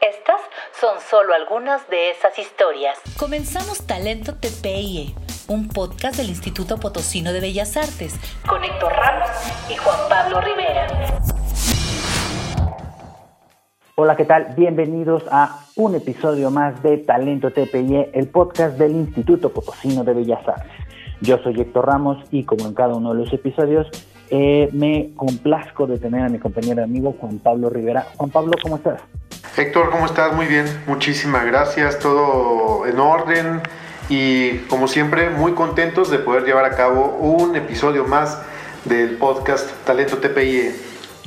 Estas 0.00 0.40
son 0.80 0.98
solo 0.98 1.34
algunas 1.34 1.86
de 1.90 2.10
esas 2.10 2.38
historias. 2.38 2.98
Comenzamos 3.18 3.86
Talento 3.86 4.32
TPIE, 4.34 5.14
un 5.46 5.68
podcast 5.68 6.16
del 6.16 6.30
Instituto 6.30 6.78
Potosino 6.78 7.34
de 7.34 7.40
Bellas 7.40 7.76
Artes, 7.76 8.18
con 8.48 8.64
Héctor 8.64 8.94
Ramos 8.94 9.28
y 9.68 9.76
Juan 9.76 9.98
Pablo 10.08 10.40
Rivera. 10.40 10.86
Hola, 13.96 14.16
¿qué 14.16 14.24
tal? 14.24 14.54
Bienvenidos 14.56 15.22
a 15.30 15.66
un 15.76 15.94
episodio 15.94 16.50
más 16.50 16.82
de 16.82 16.96
Talento 16.96 17.50
TPIE, 17.50 18.12
el 18.14 18.28
podcast 18.28 18.78
del 18.78 18.92
Instituto 18.92 19.52
Potosino 19.52 20.02
de 20.02 20.14
Bellas 20.14 20.48
Artes. 20.48 20.72
Yo 21.20 21.36
soy 21.42 21.60
Héctor 21.60 21.84
Ramos 21.84 22.24
y 22.30 22.44
como 22.44 22.66
en 22.66 22.72
cada 22.72 22.94
uno 22.94 23.12
de 23.12 23.24
los 23.24 23.32
episodios, 23.34 23.86
eh, 24.30 24.70
me 24.72 25.12
complazco 25.14 25.86
de 25.86 25.98
tener 25.98 26.22
a 26.22 26.30
mi 26.30 26.38
compañero 26.38 26.82
amigo 26.82 27.14
Juan 27.20 27.38
Pablo 27.38 27.68
Rivera. 27.68 28.06
Juan 28.16 28.30
Pablo, 28.30 28.52
¿cómo 28.62 28.76
estás? 28.76 29.02
Héctor, 29.56 29.90
¿cómo 29.90 30.06
estás? 30.06 30.34
Muy 30.34 30.46
bien, 30.46 30.64
muchísimas 30.86 31.44
gracias, 31.44 31.98
todo 31.98 32.86
en 32.86 32.98
orden 32.98 33.60
y 34.08 34.58
como 34.68 34.86
siempre 34.86 35.28
muy 35.28 35.52
contentos 35.52 36.10
de 36.10 36.18
poder 36.18 36.44
llevar 36.44 36.64
a 36.64 36.76
cabo 36.76 37.16
un 37.18 37.56
episodio 37.56 38.04
más 38.04 38.40
del 38.84 39.16
podcast 39.16 39.68
Talento 39.84 40.18
TPIE. 40.18 40.72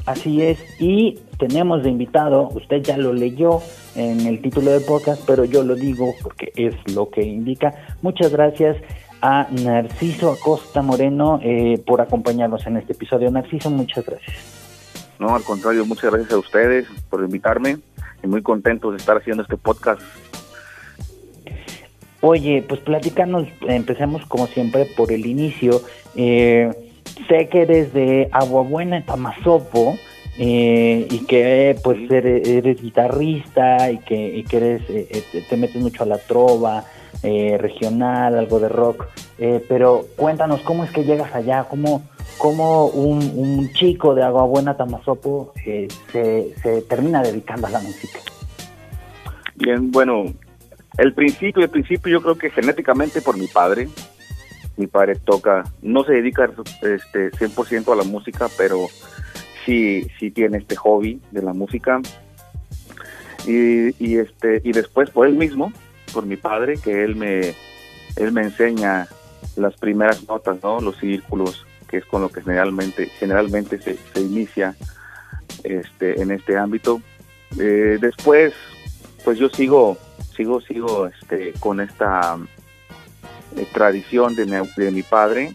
Así 0.05 0.41
es, 0.41 0.57
y 0.79 1.19
tenemos 1.37 1.83
de 1.83 1.89
invitado, 1.89 2.47
usted 2.53 2.81
ya 2.81 2.97
lo 2.97 3.13
leyó 3.13 3.61
en 3.95 4.21
el 4.21 4.41
título 4.41 4.71
del 4.71 4.83
podcast, 4.83 5.21
pero 5.27 5.43
yo 5.43 5.63
lo 5.63 5.75
digo 5.75 6.15
porque 6.23 6.51
es 6.55 6.75
lo 6.95 7.09
que 7.09 7.23
indica. 7.23 7.73
Muchas 8.01 8.31
gracias 8.31 8.77
a 9.21 9.47
Narciso 9.51 10.31
Acosta 10.31 10.81
Moreno 10.81 11.39
eh, 11.43 11.81
por 11.85 12.01
acompañarnos 12.01 12.65
en 12.67 12.77
este 12.77 12.93
episodio. 12.93 13.29
Narciso, 13.31 13.69
muchas 13.69 14.05
gracias. 14.05 14.37
No, 15.19 15.35
al 15.35 15.43
contrario, 15.43 15.85
muchas 15.85 16.11
gracias 16.11 16.33
a 16.33 16.37
ustedes 16.37 16.87
por 17.09 17.21
invitarme 17.21 17.77
y 18.23 18.27
muy 18.27 18.41
contentos 18.41 18.91
de 18.91 18.97
estar 18.97 19.17
haciendo 19.17 19.43
este 19.43 19.57
podcast. 19.57 20.01
Oye, 22.21 22.63
pues 22.67 22.79
platícanos, 22.79 23.47
empecemos 23.67 24.25
como 24.27 24.47
siempre 24.47 24.85
por 24.85 25.11
el 25.11 25.25
inicio. 25.25 25.81
Eh, 26.15 26.71
sé 27.27 27.49
que 27.49 27.63
eres 27.63 27.93
de 27.93 28.29
Aguabuena, 28.31 29.05
Tamazopo, 29.05 29.97
eh, 30.37 31.05
y 31.11 31.19
que 31.25 31.77
pues 31.83 32.09
eres, 32.09 32.81
guitarrista 32.81 33.91
y 33.91 33.97
que, 33.99 34.37
y 34.37 34.43
que 34.43 34.57
eres, 34.57 34.81
eh, 34.89 35.23
te 35.49 35.57
metes 35.57 35.81
mucho 35.81 36.03
a 36.03 36.05
la 36.07 36.17
trova, 36.17 36.85
eh, 37.21 37.57
regional, 37.59 38.37
algo 38.37 38.59
de 38.59 38.69
rock, 38.69 39.05
eh, 39.37 39.63
pero 39.67 40.05
cuéntanos 40.15 40.61
cómo 40.61 40.83
es 40.83 40.91
que 40.91 41.03
llegas 41.03 41.33
allá, 41.35 41.65
cómo, 41.69 42.03
cómo 42.37 42.87
un, 42.87 43.71
chico 43.73 44.15
de 44.15 44.23
Agua 44.23 44.43
Buena, 44.43 44.75
Tamazopo, 44.75 45.53
eh, 45.65 45.87
se, 46.11 46.53
se 46.61 46.81
termina 46.81 47.21
dedicando 47.21 47.67
a 47.67 47.69
la 47.69 47.79
música. 47.79 48.19
Bien, 49.55 49.91
bueno, 49.91 50.25
el 50.97 51.13
principio, 51.13 51.63
el 51.63 51.69
principio 51.69 52.11
yo 52.11 52.21
creo 52.21 52.37
que 52.37 52.49
genéticamente 52.49 53.21
por 53.21 53.37
mi 53.37 53.47
padre, 53.47 53.89
mi 54.77 54.87
padre 54.87 55.15
toca, 55.15 55.63
no 55.81 56.03
se 56.03 56.13
dedica 56.13 56.49
este 56.81 57.31
100% 57.31 57.91
a 57.91 57.95
la 57.95 58.03
música, 58.03 58.47
pero 58.57 58.87
sí, 59.65 60.07
sí 60.19 60.31
tiene 60.31 60.57
este 60.57 60.75
hobby 60.75 61.21
de 61.31 61.41
la 61.41 61.53
música. 61.53 62.01
Y, 63.45 63.89
y, 64.03 64.17
este 64.17 64.61
y 64.63 64.71
después 64.71 65.09
por 65.09 65.27
él 65.27 65.33
mismo 65.33 65.73
por 66.13 66.25
mi 66.25 66.37
padre, 66.37 66.77
que 66.77 67.03
él 67.03 67.15
me, 67.15 67.55
él 68.15 68.31
me 68.31 68.41
enseña 68.41 69.07
las 69.55 69.75
primeras 69.75 70.27
notas, 70.27 70.57
¿no? 70.63 70.79
Los 70.79 70.97
círculos, 70.97 71.65
que 71.87 71.97
es 71.97 72.05
con 72.05 72.21
lo 72.21 72.29
que 72.29 72.41
generalmente, 72.41 73.07
generalmente 73.19 73.81
se, 73.81 73.97
se 74.13 74.21
inicia 74.21 74.75
este, 75.63 76.21
en 76.21 76.31
este 76.31 76.57
ámbito. 76.57 77.01
Eh, 77.59 77.97
después, 78.01 78.53
pues 79.23 79.37
yo 79.37 79.49
sigo, 79.49 79.97
sigo, 80.35 80.61
sigo 80.61 81.07
este, 81.07 81.53
con 81.59 81.79
esta 81.79 82.37
eh, 83.57 83.67
tradición 83.73 84.35
de 84.35 84.45
mi, 84.45 84.67
de 84.77 84.91
mi 84.91 85.03
padre, 85.03 85.53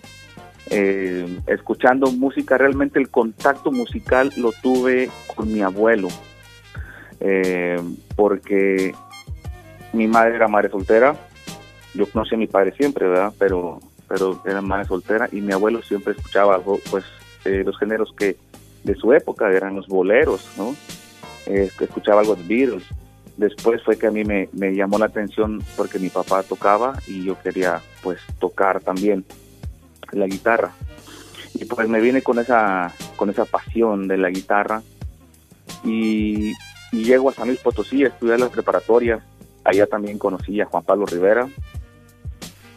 eh, 0.70 1.38
escuchando 1.46 2.10
música, 2.12 2.58
realmente 2.58 2.98
el 2.98 3.08
contacto 3.08 3.72
musical 3.72 4.32
lo 4.36 4.52
tuve 4.52 5.10
con 5.34 5.52
mi 5.52 5.62
abuelo, 5.62 6.08
porque 8.14 8.94
mi 9.92 10.06
madre 10.06 10.36
era 10.36 10.48
madre 10.48 10.70
soltera, 10.70 11.16
yo 11.94 12.06
conocí 12.10 12.34
a 12.34 12.38
mi 12.38 12.46
padre 12.46 12.72
siempre, 12.76 13.08
¿verdad? 13.08 13.32
Pero, 13.38 13.80
pero 14.06 14.40
era 14.44 14.60
madre 14.60 14.86
soltera 14.86 15.28
y 15.32 15.40
mi 15.40 15.52
abuelo 15.52 15.82
siempre 15.82 16.12
escuchaba 16.12 16.60
pues, 16.60 17.04
eh, 17.44 17.62
los 17.64 17.78
géneros 17.78 18.12
que 18.16 18.36
de 18.84 18.94
su 18.94 19.12
época 19.12 19.50
eran 19.50 19.76
los 19.76 19.88
boleros, 19.88 20.48
¿no? 20.56 20.74
Escuchaba 21.46 22.20
algo 22.20 22.36
de 22.36 22.42
Beatles. 22.44 22.84
Después 23.36 23.82
fue 23.82 23.96
que 23.96 24.08
a 24.08 24.10
mí 24.10 24.24
me, 24.24 24.48
me 24.52 24.74
llamó 24.74 24.98
la 24.98 25.06
atención 25.06 25.62
porque 25.76 25.98
mi 25.98 26.08
papá 26.08 26.42
tocaba 26.42 27.00
y 27.06 27.24
yo 27.24 27.40
quería, 27.40 27.80
pues, 28.02 28.20
tocar 28.38 28.80
también 28.80 29.24
la 30.12 30.26
guitarra. 30.26 30.72
Y 31.54 31.64
pues 31.64 31.88
me 31.88 32.00
vine 32.00 32.22
con 32.22 32.38
esa, 32.38 32.92
con 33.16 33.30
esa 33.30 33.44
pasión 33.44 34.06
de 34.06 34.18
la 34.18 34.28
guitarra 34.28 34.82
y, 35.82 36.52
y 36.92 37.04
llego 37.04 37.30
a 37.30 37.32
San 37.32 37.48
Luis 37.48 37.60
Potosí 37.60 38.04
a 38.04 38.08
estudiar 38.08 38.38
la 38.38 38.48
preparatoria 38.48 39.22
Allá 39.64 39.86
también 39.86 40.18
conocí 40.18 40.60
a 40.60 40.66
Juan 40.66 40.84
Pablo 40.84 41.06
Rivera 41.06 41.48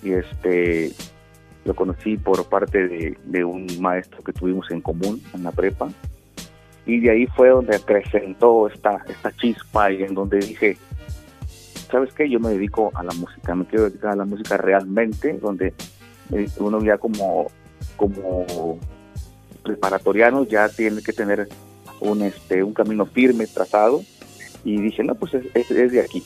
y 0.03 0.13
este 0.13 0.93
lo 1.63 1.75
conocí 1.75 2.17
por 2.17 2.43
parte 2.45 3.15
de, 3.23 3.45
un 3.45 3.67
maestro 3.79 4.23
que 4.23 4.33
tuvimos 4.33 4.69
en 4.71 4.81
común 4.81 5.21
en 5.33 5.43
la 5.43 5.51
prepa. 5.51 5.89
Y 6.85 6.99
de 6.99 7.11
ahí 7.11 7.27
fue 7.27 7.49
donde 7.49 7.75
acrecentó 7.75 8.67
esta, 8.67 9.05
esta 9.07 9.31
chispa 9.33 9.91
y 9.91 10.01
en 10.01 10.15
donde 10.15 10.39
dije, 10.39 10.77
¿sabes 11.91 12.11
qué? 12.13 12.27
Yo 12.27 12.39
me 12.39 12.49
dedico 12.49 12.91
a 12.95 13.03
la 13.03 13.13
música, 13.13 13.53
me 13.53 13.65
quiero 13.65 13.89
dedicar 13.89 14.13
a 14.13 14.15
la 14.15 14.25
música 14.25 14.57
realmente, 14.57 15.37
donde 15.39 15.75
eh, 16.31 16.49
uno 16.57 16.83
ya 16.83 16.97
como, 16.97 17.51
como 17.95 18.79
preparatoriano 19.61 20.43
ya 20.45 20.67
tiene 20.69 21.03
que 21.03 21.13
tener 21.13 21.47
un, 21.99 22.23
este, 22.23 22.63
un 22.63 22.73
camino 22.73 23.05
firme, 23.05 23.45
trazado. 23.45 24.01
Y 24.63 24.81
dije, 24.81 25.03
no, 25.03 25.13
pues 25.13 25.35
es 25.35 25.69
de 25.69 26.01
aquí, 26.01 26.23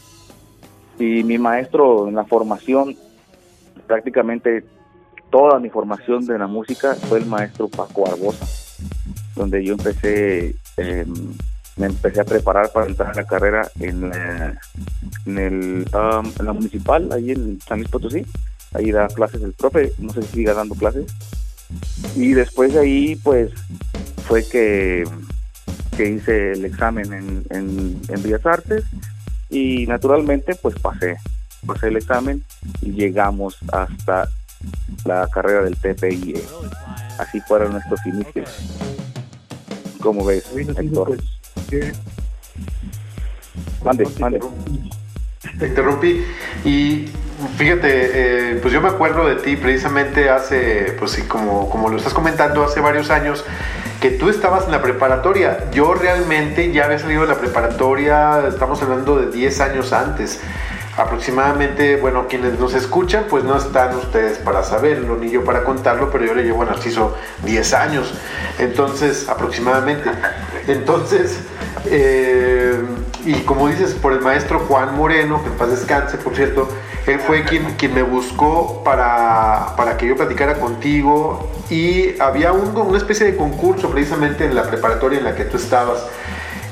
y 0.99 1.23
mi 1.23 1.37
maestro 1.37 2.07
en 2.07 2.15
la 2.15 2.25
formación, 2.25 2.95
prácticamente 3.87 4.63
toda 5.29 5.59
mi 5.59 5.69
formación 5.69 6.25
de 6.25 6.37
la 6.37 6.47
música 6.47 6.95
fue 6.95 7.19
el 7.19 7.25
maestro 7.25 7.67
Paco 7.67 8.07
Arbosa, 8.07 8.45
donde 9.35 9.63
yo 9.63 9.73
empecé, 9.73 10.55
em, 10.77 11.13
me 11.77 11.87
empecé 11.87 12.21
a 12.21 12.25
preparar 12.25 12.71
para 12.71 12.87
entrar 12.87 13.11
a 13.11 13.15
la 13.15 13.25
carrera 13.25 13.69
en 13.79 14.09
la, 14.09 14.59
en, 15.25 15.37
el, 15.37 15.85
la 15.91 16.53
municipal, 16.53 17.11
ahí 17.11 17.31
en 17.31 17.59
San 17.61 17.79
Luis 17.79 17.89
Potosí, 17.89 18.25
ahí 18.73 18.91
da 18.91 19.07
clases 19.07 19.41
el 19.41 19.53
profe, 19.53 19.91
no 19.99 20.13
sé 20.13 20.21
si 20.21 20.37
siga 20.37 20.53
dando 20.53 20.75
clases, 20.75 21.05
y 22.15 22.33
después 22.33 22.73
de 22.73 22.79
ahí 22.79 23.15
pues 23.17 23.51
fue 24.27 24.47
que, 24.47 25.03
que 25.97 26.09
hice 26.09 26.53
el 26.53 26.63
examen 26.63 27.11
en, 27.11 27.43
en, 27.49 28.01
en 28.07 28.23
Bellas 28.23 28.45
Artes, 28.45 28.85
y 29.55 29.87
naturalmente 29.87 30.53
pues 30.55 30.75
pasé, 30.79 31.15
pasé 31.65 31.87
el 31.87 31.95
examen 31.95 32.43
y 32.81 32.91
llegamos 32.91 33.57
hasta 33.71 34.27
la 35.05 35.27
carrera 35.27 35.63
del 35.63 35.77
TPI. 35.77 36.35
Así 37.17 37.39
fueron 37.39 37.71
nuestros 37.71 38.05
inicios. 38.05 38.49
¿Cómo 40.01 40.25
ves, 40.25 40.51
Héctor? 40.53 41.17
Mande, 43.83 44.07
mande. 44.19 44.41
Te 45.57 45.67
interrumpí 45.67 46.21
y 46.65 47.05
fíjate, 47.57 47.91
eh, 48.53 48.59
pues 48.61 48.73
yo 48.73 48.81
me 48.81 48.89
acuerdo 48.89 49.25
de 49.25 49.35
ti 49.35 49.55
precisamente 49.55 50.29
hace, 50.29 50.97
pues 50.99 51.11
sí, 51.11 51.21
como, 51.21 51.69
como 51.69 51.87
lo 51.87 51.95
estás 51.95 52.13
comentando, 52.13 52.65
hace 52.65 52.81
varios 52.81 53.09
años 53.09 53.45
que 54.05 54.11
tú 54.11 54.29
estabas 54.29 54.65
en 54.65 54.71
la 54.71 54.83
preparatoria. 54.83 55.71
Yo 55.71 55.95
realmente 55.95 56.71
ya 56.71 56.85
había 56.85 56.99
salido 56.99 57.21
de 57.21 57.27
la 57.27 57.39
preparatoria, 57.39 58.47
estamos 58.47 58.79
hablando 58.83 59.17
de 59.17 59.31
10 59.31 59.61
años 59.61 59.93
antes. 59.93 60.39
Aproximadamente, 60.95 61.95
bueno, 61.95 62.27
quienes 62.27 62.59
nos 62.59 62.75
escuchan, 62.75 63.25
pues 63.27 63.43
no 63.43 63.57
están 63.57 63.95
ustedes 63.95 64.37
para 64.37 64.61
saberlo, 64.61 65.17
ni 65.17 65.31
yo 65.31 65.43
para 65.43 65.63
contarlo, 65.63 66.11
pero 66.11 66.23
yo 66.23 66.35
le 66.35 66.43
llevo 66.43 66.61
a 66.61 66.65
Narciso 66.67 67.17
10 67.45 67.73
años. 67.73 68.13
Entonces, 68.59 69.27
aproximadamente. 69.27 70.07
Entonces, 70.67 71.39
eh, 71.85 72.79
y 73.25 73.33
como 73.41 73.67
dices, 73.67 73.93
por 73.93 74.13
el 74.13 74.21
maestro 74.21 74.59
Juan 74.59 74.95
Moreno, 74.95 75.41
que 75.43 75.49
en 75.49 75.55
paz 75.55 75.71
descanse, 75.71 76.17
por 76.17 76.35
cierto, 76.35 76.69
él 77.07 77.19
fue 77.19 77.43
quien, 77.43 77.73
quien 77.75 77.93
me 77.93 78.03
buscó 78.03 78.83
para, 78.83 79.75
para 79.75 79.97
que 79.97 80.07
yo 80.07 80.15
platicara 80.15 80.55
contigo 80.55 81.51
y 81.69 82.19
había 82.21 82.51
un, 82.51 82.75
una 82.77 82.97
especie 82.97 83.25
de 83.25 83.35
concurso 83.35 83.89
precisamente 83.89 84.45
en 84.45 84.55
la 84.55 84.63
preparatoria 84.63 85.19
en 85.19 85.25
la 85.25 85.35
que 85.35 85.45
tú 85.45 85.57
estabas 85.57 86.05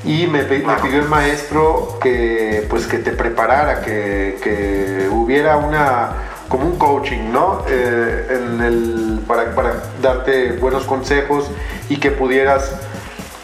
y 0.05 0.27
me, 0.27 0.43
pidió 0.43 0.99
el 0.99 1.07
maestro 1.07 1.97
que 2.01 2.65
pues 2.69 2.87
que 2.87 2.99
te 2.99 3.11
preparara, 3.11 3.81
que, 3.81 4.37
que 4.43 5.07
hubiera 5.11 5.57
una 5.57 6.11
como 6.49 6.67
un 6.67 6.77
coaching, 6.77 7.31
¿no? 7.31 7.63
Eh, 7.67 9.19
para, 9.27 9.55
para, 9.55 9.83
darte 10.01 10.51
buenos 10.53 10.83
consejos 10.83 11.49
y 11.89 11.97
que 11.97 12.11
pudieras 12.11 12.73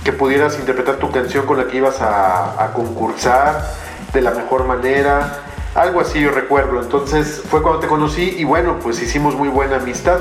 que 0.03 0.13
pudieras 0.13 0.57
interpretar 0.59 0.95
tu 0.95 1.11
canción 1.11 1.45
con 1.45 1.57
la 1.57 1.67
que 1.67 1.77
ibas 1.77 1.97
a, 2.01 2.71
concursar 2.73 3.65
de 4.13 4.21
la 4.21 4.31
mejor 4.31 4.65
manera. 4.65 5.39
Algo 5.75 6.01
así 6.01 6.19
yo 6.19 6.31
recuerdo. 6.31 6.81
Entonces 6.81 7.43
fue 7.49 7.61
cuando 7.61 7.79
te 7.79 7.87
conocí 7.87 8.35
y 8.37 8.43
bueno, 8.43 8.77
pues 8.81 9.01
hicimos 9.01 9.35
muy 9.35 9.49
buena 9.49 9.77
amistad. 9.77 10.19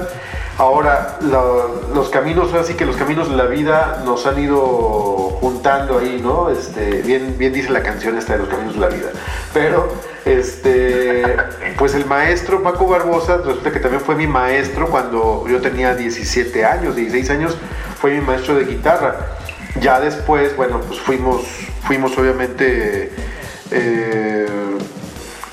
Ahora, 0.58 1.18
los 1.94 2.08
caminos, 2.10 2.52
así 2.52 2.74
que 2.74 2.84
los 2.84 2.96
caminos 2.96 3.30
de 3.30 3.36
la 3.36 3.44
vida 3.44 4.02
nos 4.04 4.26
han 4.26 4.40
ido 4.40 5.38
juntando 5.40 5.98
ahí, 5.98 6.20
¿no? 6.20 6.50
Este, 6.50 7.02
bien, 7.02 7.36
bien 7.38 7.52
dice 7.52 7.70
la 7.70 7.80
canción 7.80 8.18
esta 8.18 8.32
de 8.32 8.40
los 8.40 8.48
caminos 8.48 8.74
de 8.74 8.80
la 8.80 8.88
vida. 8.88 9.10
Pero, 9.54 9.88
este, 10.24 11.36
pues 11.78 11.94
el 11.94 12.06
maestro 12.06 12.60
Paco 12.64 12.88
Barbosa, 12.88 13.36
resulta 13.36 13.70
que 13.70 13.78
también 13.78 14.02
fue 14.02 14.16
mi 14.16 14.26
maestro 14.26 14.88
cuando 14.88 15.46
yo 15.48 15.60
tenía 15.60 15.94
17 15.94 16.64
años, 16.64 16.96
16 16.96 17.30
años, 17.30 17.56
fue 18.00 18.10
mi 18.14 18.20
maestro 18.20 18.56
de 18.56 18.64
guitarra. 18.64 19.37
Ya 19.80 20.00
después, 20.00 20.56
bueno, 20.56 20.80
pues 20.80 21.00
fuimos, 21.00 21.42
fuimos 21.82 22.16
obviamente... 22.18 23.12
Eh, 23.70 24.46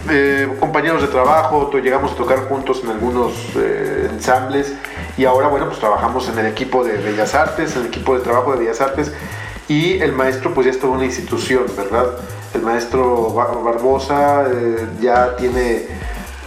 eh, 0.07 0.48
compañeros 0.60 1.01
de 1.01 1.07
trabajo, 1.07 1.72
llegamos 1.80 2.12
a 2.12 2.16
tocar 2.16 2.48
juntos 2.48 2.81
en 2.83 2.92
algunos 2.92 3.33
eh, 3.56 4.07
ensambles 4.12 4.74
y 5.18 5.25
ahora, 5.25 5.48
bueno, 5.48 5.66
pues 5.66 5.80
trabajamos 5.80 6.30
en 6.30 6.38
el 6.38 6.45
equipo 6.45 6.83
de 6.83 6.98
Bellas 6.98 7.33
Artes, 7.33 7.75
en 7.75 7.81
el 7.81 7.88
equipo 7.88 8.16
de 8.16 8.24
trabajo 8.24 8.51
de 8.51 8.60
Bellas 8.60 8.81
Artes 8.81 9.12
y 9.68 10.00
el 10.00 10.12
maestro 10.12 10.54
pues 10.54 10.66
ya 10.66 10.72
es 10.72 10.80
toda 10.80 10.94
una 10.94 11.06
institución, 11.06 11.63
¿verdad? 11.75 12.06
El 12.54 12.62
maestro 12.62 13.33
Barbosa 13.33 14.45
eh, 14.48 14.88
ya 15.01 15.36
tiene 15.38 15.88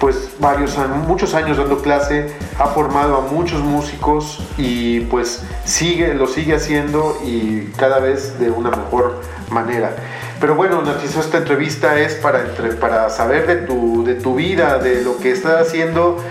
pues 0.00 0.30
varios 0.38 0.76
muchos 1.06 1.34
años 1.34 1.56
dando 1.56 1.82
clase, 1.82 2.32
ha 2.58 2.66
formado 2.66 3.16
a 3.16 3.20
muchos 3.22 3.60
músicos 3.60 4.40
y 4.56 5.00
pues 5.00 5.42
sigue, 5.64 6.14
lo 6.14 6.26
sigue 6.26 6.54
haciendo 6.54 7.18
y 7.24 7.72
cada 7.76 7.98
vez 7.98 8.38
de 8.38 8.50
una 8.50 8.70
mejor 8.70 9.20
manera. 9.50 9.96
Pero 10.40 10.54
bueno, 10.54 10.82
Narciso, 10.82 11.20
esta 11.20 11.38
entrevista 11.38 11.98
es 11.98 12.14
para, 12.14 12.44
para 12.80 13.10
saber 13.10 13.46
de 13.46 13.56
tu, 13.66 14.04
de 14.04 14.14
tu 14.14 14.36
vida, 14.36 14.78
de 14.78 15.02
lo 15.02 15.18
que 15.18 15.32
estás 15.32 15.66
haciendo 15.66 16.22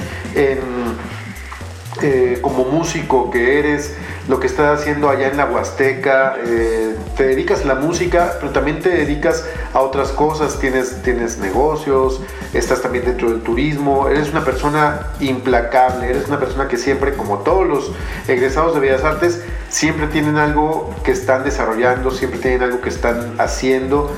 eh, 2.02 2.40
como 2.42 2.64
músico 2.66 3.32
que 3.32 3.58
eres, 3.60 3.96
lo 4.28 4.40
que 4.40 4.48
estás 4.48 4.82
haciendo 4.82 5.10
allá 5.10 5.30
en 5.30 5.38
la 5.38 5.46
Huasteca. 5.46 6.36
Eh, 6.46 6.96
te 7.16 7.28
dedicas 7.28 7.62
a 7.62 7.66
la 7.66 7.76
música, 7.76 8.34
pero 8.40 8.52
también 8.52 8.82
te 8.82 8.90
dedicas 8.90 9.46
a 9.74 9.80
otras 9.80 10.10
cosas. 10.10 10.60
Tienes, 10.60 11.02
tienes 11.02 11.40
negocios, 11.40 12.22
estás 12.54 12.82
también 12.82 13.06
dentro 13.06 13.30
del 13.30 13.42
turismo. 13.42 14.10
Eres 14.10 14.30
una 14.30 14.44
persona 14.44 15.08
implacable, 15.20 16.10
eres 16.10 16.28
una 16.28 16.40
persona 16.40 16.68
que 16.68 16.78
siempre, 16.78 17.14
como 17.14 17.40
todos 17.40 17.66
los 17.68 17.92
egresados 18.28 18.76
de 18.76 18.82
Bellas 18.82 19.04
Artes, 19.04 19.42
siempre 19.70 20.08
tienen 20.08 20.38
algo 20.38 20.94
que 21.04 21.12
están 21.12 21.44
desarrollando, 21.44 22.12
siempre 22.12 22.40
tienen 22.40 22.64
algo 22.64 22.82
que 22.82 22.90
están 22.90 23.36
haciendo, 23.40 24.12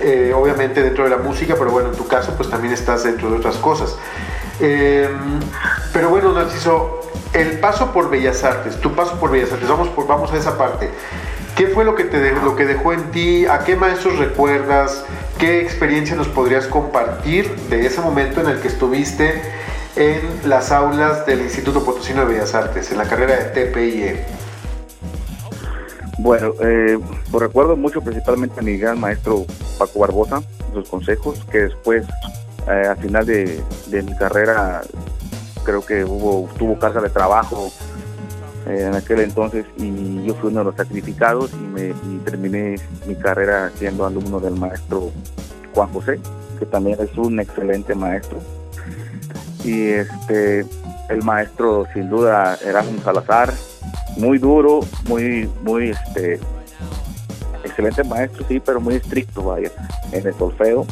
eh, 0.00 0.32
obviamente 0.34 0.82
dentro 0.82 1.04
de 1.04 1.10
la 1.10 1.18
música, 1.18 1.56
pero 1.58 1.70
bueno, 1.70 1.90
en 1.90 1.96
tu 1.96 2.06
caso 2.06 2.34
pues 2.36 2.48
también 2.48 2.72
estás 2.72 3.04
dentro 3.04 3.30
de 3.30 3.36
otras 3.38 3.56
cosas. 3.56 3.96
Pero 4.58 6.10
bueno, 6.10 6.32
Narciso, 6.32 7.03
el 7.34 7.58
paso 7.58 7.92
por 7.92 8.10
Bellas 8.10 8.44
Artes, 8.44 8.80
tu 8.80 8.94
paso 8.94 9.18
por 9.18 9.30
Bellas 9.30 9.52
Artes, 9.52 9.68
vamos, 9.68 9.88
por, 9.88 10.06
vamos 10.06 10.32
a 10.32 10.36
esa 10.36 10.56
parte. 10.56 10.88
¿Qué 11.56 11.68
fue 11.68 11.84
lo 11.84 11.94
que, 11.94 12.04
te 12.04 12.32
lo 12.32 12.56
que 12.56 12.64
dejó 12.64 12.92
en 12.92 13.10
ti? 13.10 13.46
¿A 13.46 13.60
qué 13.60 13.76
maestros 13.76 14.18
recuerdas? 14.18 15.04
¿Qué 15.38 15.60
experiencia 15.60 16.16
nos 16.16 16.28
podrías 16.28 16.66
compartir 16.66 17.54
de 17.68 17.86
ese 17.86 18.00
momento 18.00 18.40
en 18.40 18.48
el 18.48 18.60
que 18.60 18.68
estuviste 18.68 19.40
en 19.96 20.20
las 20.48 20.72
aulas 20.72 21.26
del 21.26 21.42
Instituto 21.42 21.84
Potosino 21.84 22.20
de 22.20 22.34
Bellas 22.34 22.54
Artes, 22.54 22.90
en 22.90 22.98
la 22.98 23.04
carrera 23.04 23.36
de 23.36 23.66
TPIE? 23.66 24.24
Bueno, 26.18 26.54
eh, 26.60 26.98
recuerdo 27.32 27.76
mucho 27.76 28.00
principalmente 28.00 28.60
a 28.60 28.62
mi 28.62 28.76
gran 28.76 28.98
maestro 28.98 29.44
Paco 29.78 29.98
Barbosa, 29.98 30.42
sus 30.72 30.88
consejos, 30.88 31.44
que 31.50 31.58
después, 31.58 32.04
eh, 32.68 32.86
al 32.88 32.96
final 32.96 33.26
de, 33.26 33.62
mi 33.90 34.16
carrera, 34.16 34.82
creo 35.64 35.84
que 35.84 36.04
hubo 36.04 36.48
tuvo 36.56 36.78
carga 36.78 37.00
de 37.00 37.10
trabajo 37.10 37.72
eh, 38.66 38.86
en 38.86 38.94
aquel 38.94 39.20
entonces 39.20 39.66
y 39.76 40.24
yo 40.24 40.34
fui 40.34 40.50
uno 40.50 40.60
de 40.60 40.64
los 40.66 40.76
sacrificados 40.76 41.50
y, 41.52 41.56
me, 41.56 41.94
terminé 42.24 42.76
mi 43.06 43.14
carrera 43.14 43.70
siendo 43.76 44.06
alumno 44.06 44.40
del 44.40 44.54
maestro 44.54 45.10
Juan 45.74 45.92
José, 45.92 46.20
que 46.58 46.66
también 46.66 46.98
es 47.00 47.16
un 47.18 47.40
excelente 47.40 47.94
maestro. 47.94 48.38
Y 49.64 49.88
este, 49.88 50.64
el 51.08 51.22
maestro 51.22 51.86
sin 51.92 52.08
duda 52.08 52.56
Erasmus 52.64 53.02
Salazar, 53.02 53.52
muy 54.16 54.38
duro, 54.38 54.80
muy, 55.08 55.50
muy, 55.62 55.90
este, 55.90 56.38
excelente 57.64 58.04
maestro, 58.04 58.44
sí, 58.48 58.60
pero 58.60 58.80
muy 58.80 58.94
estricto, 58.94 59.42
vaya, 59.42 59.70
en 60.12 60.26
el 60.26 60.34
solfeo. 60.34 60.86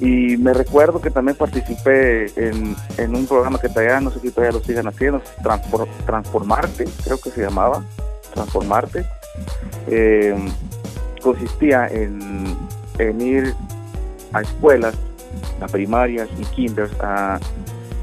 Y 0.00 0.38
me 0.38 0.54
recuerdo 0.54 1.00
que 1.00 1.10
también 1.10 1.36
participé 1.36 2.26
en, 2.36 2.74
en 2.96 3.14
un 3.14 3.26
programa 3.26 3.58
que 3.60 3.68
todavía, 3.68 4.00
no 4.00 4.10
sé 4.10 4.20
si 4.20 4.30
todavía 4.30 4.58
lo 4.58 4.64
sigan 4.64 4.88
haciendo, 4.88 5.20
Transformarte, 6.06 6.86
creo 7.04 7.20
que 7.20 7.30
se 7.30 7.42
llamaba, 7.42 7.84
Transformarte. 8.32 9.04
Eh, 9.88 10.34
consistía 11.22 11.86
en, 11.88 12.56
ir 13.20 13.54
a 14.32 14.40
escuelas, 14.40 14.94
a 15.60 15.66
primarias 15.66 16.28
y 16.38 16.44
kinders 16.46 16.92
a, 17.00 17.38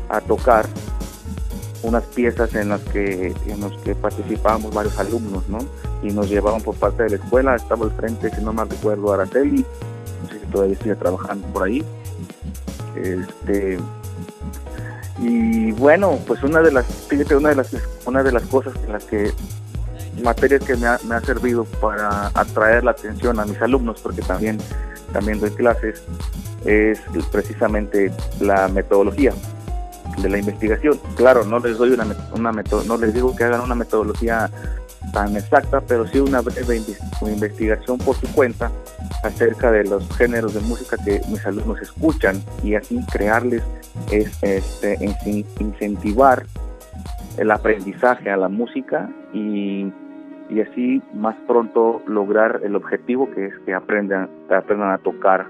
a 0.10 0.22
tocar 0.22 0.68
unas 1.84 2.04
piezas 2.04 2.54
en 2.56 2.70
las 2.70 2.82
que 2.82 3.34
en 3.48 3.62
los 3.62 3.78
que 3.80 3.96
participábamos 3.96 4.74
varios 4.74 4.98
alumnos, 5.00 5.48
¿no? 5.48 5.60
Y 6.04 6.12
nos 6.12 6.30
llevaban 6.30 6.62
por 6.62 6.76
parte 6.76 7.04
de 7.04 7.12
la 7.12 7.16
escuela, 7.16 7.56
estaba 7.56 7.86
al 7.86 7.92
frente, 7.92 8.30
si 8.36 8.42
no 8.42 8.54
me 8.54 8.66
recuerdo, 8.66 9.14
Araceli, 9.14 9.66
todavía 10.52 10.78
sigue 10.78 10.96
trabajando 10.96 11.48
por 11.48 11.64
ahí. 11.64 11.84
Este 12.96 13.78
y 15.20 15.72
bueno, 15.72 16.20
pues 16.28 16.44
una 16.44 16.62
de 16.62 16.72
las, 16.72 16.86
fíjate, 16.86 17.36
una 17.36 17.50
de 17.50 17.56
las 17.56 17.76
una 18.06 18.24
de 18.24 18.32
las 18.32 18.44
cosas 18.44 18.74
en 18.86 18.94
las 18.94 19.04
que 19.06 19.32
materias 20.24 20.64
que 20.64 20.76
me 20.76 20.88
ha, 20.88 21.00
me 21.08 21.16
ha 21.16 21.22
servido 21.22 21.66
para 21.66 22.28
atraer 22.34 22.84
la 22.84 22.92
atención 22.92 23.40
a 23.40 23.46
mis 23.46 23.62
alumnos, 23.62 24.00
porque 24.02 24.22
también 24.22 24.58
también 25.14 25.40
doy 25.40 25.52
clases, 25.52 26.04
es 26.66 27.00
precisamente 27.32 28.12
la 28.40 28.68
metodología 28.68 29.34
de 30.22 30.30
la 30.30 30.40
investigación. 30.40 31.00
Claro, 31.16 31.44
no 31.46 31.60
les 31.60 31.78
doy 31.78 31.92
una, 31.92 32.06
una 32.34 32.52
no 32.52 32.98
les 32.98 33.14
digo 33.14 33.36
que 33.36 33.44
hagan 33.44 33.62
una 33.62 33.76
metodología 33.76 34.50
tan 35.14 35.36
exacta, 35.36 35.82
pero 35.82 36.06
sí 36.08 36.20
una 36.20 36.42
breve 36.42 36.82
investigación 37.22 37.98
por 37.98 38.16
su 38.16 38.32
cuenta 38.34 38.72
acerca 39.24 39.72
de 39.72 39.84
los 39.86 40.08
géneros 40.18 40.54
de 40.54 40.62
música 40.62 40.98
que 41.04 41.22
mis 41.30 41.46
alumnos 41.46 41.82
escuchan 41.82 42.36
y 42.64 42.76
así 42.76 43.00
crearles 43.12 43.64
es, 44.12 44.42
este, 44.44 44.98
incentivar 45.60 46.46
el 47.38 47.52
aprendizaje 47.52 48.30
a 48.30 48.38
la 48.38 48.50
música 48.50 49.10
y, 49.34 49.92
y, 50.50 50.62
así 50.62 51.02
más 51.14 51.36
pronto 51.48 52.02
lograr 52.08 52.62
el 52.64 52.76
objetivo 52.76 53.30
que 53.32 53.46
es 53.46 53.54
que 53.66 53.74
aprendan, 53.74 54.30
aprendan 54.50 54.92
a 54.92 54.98
tocar. 54.98 55.46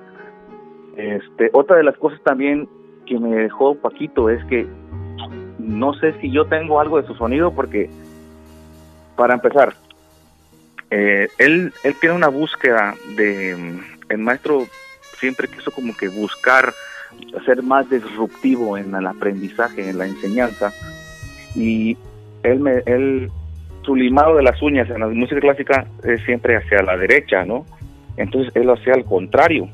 Este, 0.97 1.49
otra 1.53 1.77
de 1.77 1.83
las 1.83 1.95
cosas 1.97 2.19
también 2.23 2.67
que 3.07 3.19
me 3.19 3.35
dejó 3.35 3.75
Paquito 3.75 4.29
es 4.29 4.43
que 4.45 4.67
no 5.57 5.93
sé 5.95 6.13
si 6.21 6.31
yo 6.31 6.45
tengo 6.45 6.79
algo 6.79 7.01
de 7.01 7.07
su 7.07 7.15
sonido 7.15 7.53
porque, 7.53 7.89
para 9.15 9.33
empezar, 9.33 9.73
eh, 10.89 11.27
él, 11.37 11.73
él 11.83 11.95
tiene 11.99 12.15
una 12.15 12.29
búsqueda 12.29 12.95
de, 13.15 13.79
el 14.09 14.17
maestro 14.19 14.65
siempre 15.19 15.47
quiso 15.47 15.71
como 15.71 15.95
que 15.95 16.07
buscar 16.07 16.73
ser 17.45 17.63
más 17.63 17.89
disruptivo 17.89 18.77
en 18.77 18.93
el 18.93 19.07
aprendizaje, 19.07 19.89
en 19.89 19.97
la 19.97 20.05
enseñanza, 20.05 20.71
y 21.55 21.97
él, 22.43 22.59
me, 22.59 22.83
él 22.85 23.31
su 23.83 23.95
limado 23.95 24.35
de 24.35 24.43
las 24.43 24.61
uñas 24.61 24.89
en 24.89 24.99
la 24.99 25.07
música 25.07 25.39
clásica 25.39 25.87
es 26.03 26.21
siempre 26.23 26.57
hacia 26.57 26.83
la 26.83 26.97
derecha, 26.97 27.45
¿no? 27.45 27.65
Entonces 28.17 28.53
él 28.55 28.67
lo 28.67 28.73
hacía 28.73 28.93
al 28.93 29.05
contrario, 29.05 29.69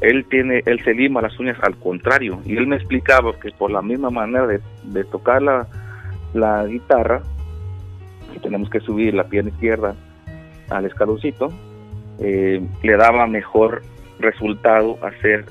él 0.00 0.26
tiene, 0.28 0.62
él 0.66 0.82
se 0.84 0.94
lima 0.94 1.22
las 1.22 1.38
uñas 1.38 1.58
al 1.62 1.76
contrario. 1.76 2.40
Y 2.44 2.56
él 2.56 2.66
me 2.66 2.76
explicaba 2.76 3.38
que 3.38 3.50
por 3.50 3.70
la 3.70 3.82
misma 3.82 4.10
manera 4.10 4.46
de, 4.46 5.04
tocar 5.04 5.42
la, 5.42 6.66
guitarra, 6.66 7.22
tenemos 8.42 8.68
que 8.68 8.80
subir 8.80 9.14
la 9.14 9.24
pierna 9.24 9.50
izquierda 9.50 9.94
al 10.68 10.84
escaloncito 10.84 11.50
eh, 12.18 12.62
le 12.82 12.96
daba 12.96 13.26
mejor 13.26 13.82
resultado 14.18 14.98
hacer, 15.04 15.44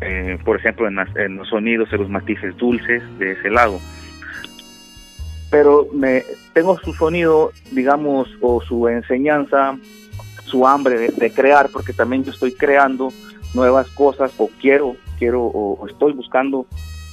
eh, 0.00 0.38
por 0.44 0.56
ejemplo, 0.56 0.86
en, 0.86 1.36
los 1.36 1.48
sonidos, 1.48 1.90
en 1.92 2.00
los 2.00 2.10
matices 2.10 2.56
dulces 2.56 3.02
de 3.18 3.32
ese 3.32 3.50
lado. 3.50 3.78
Pero 5.50 5.86
me, 5.92 6.22
tengo 6.52 6.76
su 6.78 6.92
sonido, 6.92 7.52
digamos, 7.72 8.28
o 8.42 8.60
su 8.60 8.88
enseñanza, 8.88 9.78
su 10.44 10.66
hambre 10.66 11.10
de, 11.10 11.30
crear, 11.30 11.70
porque 11.72 11.92
también 11.92 12.24
yo 12.24 12.32
estoy 12.32 12.52
creando 12.52 13.10
nuevas 13.54 13.88
cosas 13.90 14.32
o 14.38 14.50
quiero, 14.60 14.96
quiero 15.18 15.42
o 15.44 15.86
estoy 15.86 16.12
buscando 16.12 16.66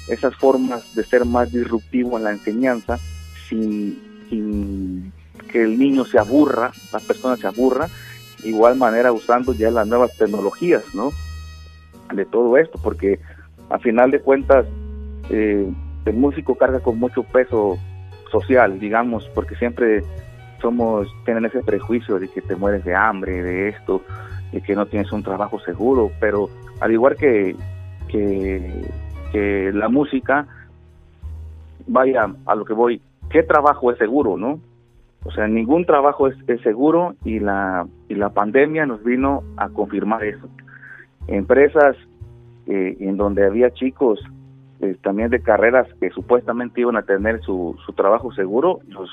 esas 0.07 0.35
formas 0.35 0.95
de 0.95 1.03
ser 1.03 1.25
más 1.25 1.51
disruptivo 1.51 2.17
en 2.17 2.25
la 2.25 2.31
enseñanza 2.31 2.99
sin, 3.47 3.99
sin 4.29 5.13
que 5.51 5.61
el 5.61 5.77
niño 5.77 6.05
se 6.05 6.19
aburra, 6.19 6.71
la 6.91 6.99
persona 6.99 7.37
se 7.37 7.47
aburra, 7.47 7.87
igual 8.43 8.75
manera 8.75 9.11
usando 9.11 9.53
ya 9.53 9.71
las 9.71 9.87
nuevas 9.87 10.15
tecnologías, 10.17 10.83
¿no? 10.93 11.11
De 12.13 12.25
todo 12.25 12.57
esto, 12.57 12.79
porque 12.81 13.19
a 13.69 13.79
final 13.79 14.11
de 14.11 14.19
cuentas 14.19 14.65
eh, 15.29 15.67
el 16.05 16.13
músico 16.15 16.55
carga 16.55 16.79
con 16.81 16.99
mucho 16.99 17.23
peso 17.23 17.77
social, 18.31 18.79
digamos, 18.79 19.29
porque 19.33 19.55
siempre 19.55 20.03
somos, 20.61 21.07
tienen 21.25 21.45
ese 21.45 21.61
prejuicio 21.61 22.19
de 22.19 22.27
que 22.27 22.41
te 22.41 22.55
mueres 22.55 22.83
de 22.83 22.95
hambre, 22.95 23.41
de 23.41 23.69
esto, 23.69 24.01
de 24.53 24.61
que 24.61 24.75
no 24.75 24.85
tienes 24.85 25.11
un 25.11 25.23
trabajo 25.23 25.59
seguro, 25.59 26.11
pero 26.19 26.47
al 26.79 26.91
igual 26.91 27.15
que, 27.15 27.55
que, 28.07 29.71
la 29.73 29.89
música, 29.89 30.45
vaya 31.87 32.27
a 32.45 32.55
lo 32.55 32.63
que 32.63 32.73
voy, 32.73 33.01
¿qué 33.31 33.41
trabajo 33.41 33.91
es 33.91 33.97
seguro, 33.97 34.37
no? 34.37 34.59
O 35.25 35.31
sea, 35.31 35.47
ningún 35.47 35.85
trabajo 35.85 36.27
es, 36.27 36.35
seguro 36.61 37.15
y 37.25 37.39
la, 37.39 37.87
y 38.09 38.15
la 38.15 38.29
pandemia 38.29 38.85
nos 38.85 39.03
vino 39.03 39.43
a 39.57 39.69
confirmar 39.69 40.23
eso. 40.23 40.47
Empresas 41.27 41.95
eh, 42.67 42.95
en 42.99 43.17
donde 43.17 43.45
había 43.45 43.71
chicos 43.71 44.19
eh, 44.81 44.95
también 45.01 45.29
de 45.29 45.41
carreras 45.41 45.87
que 45.99 46.09
supuestamente 46.11 46.81
iban 46.81 46.97
a 46.97 47.03
tener 47.03 47.41
su, 47.41 47.75
su 47.85 47.93
trabajo 47.93 48.33
seguro, 48.33 48.81
los, 48.89 49.09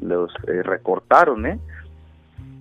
los 0.00 0.32
eh, 0.46 0.62
recortaron, 0.62 1.44
¿eh? 1.44 1.58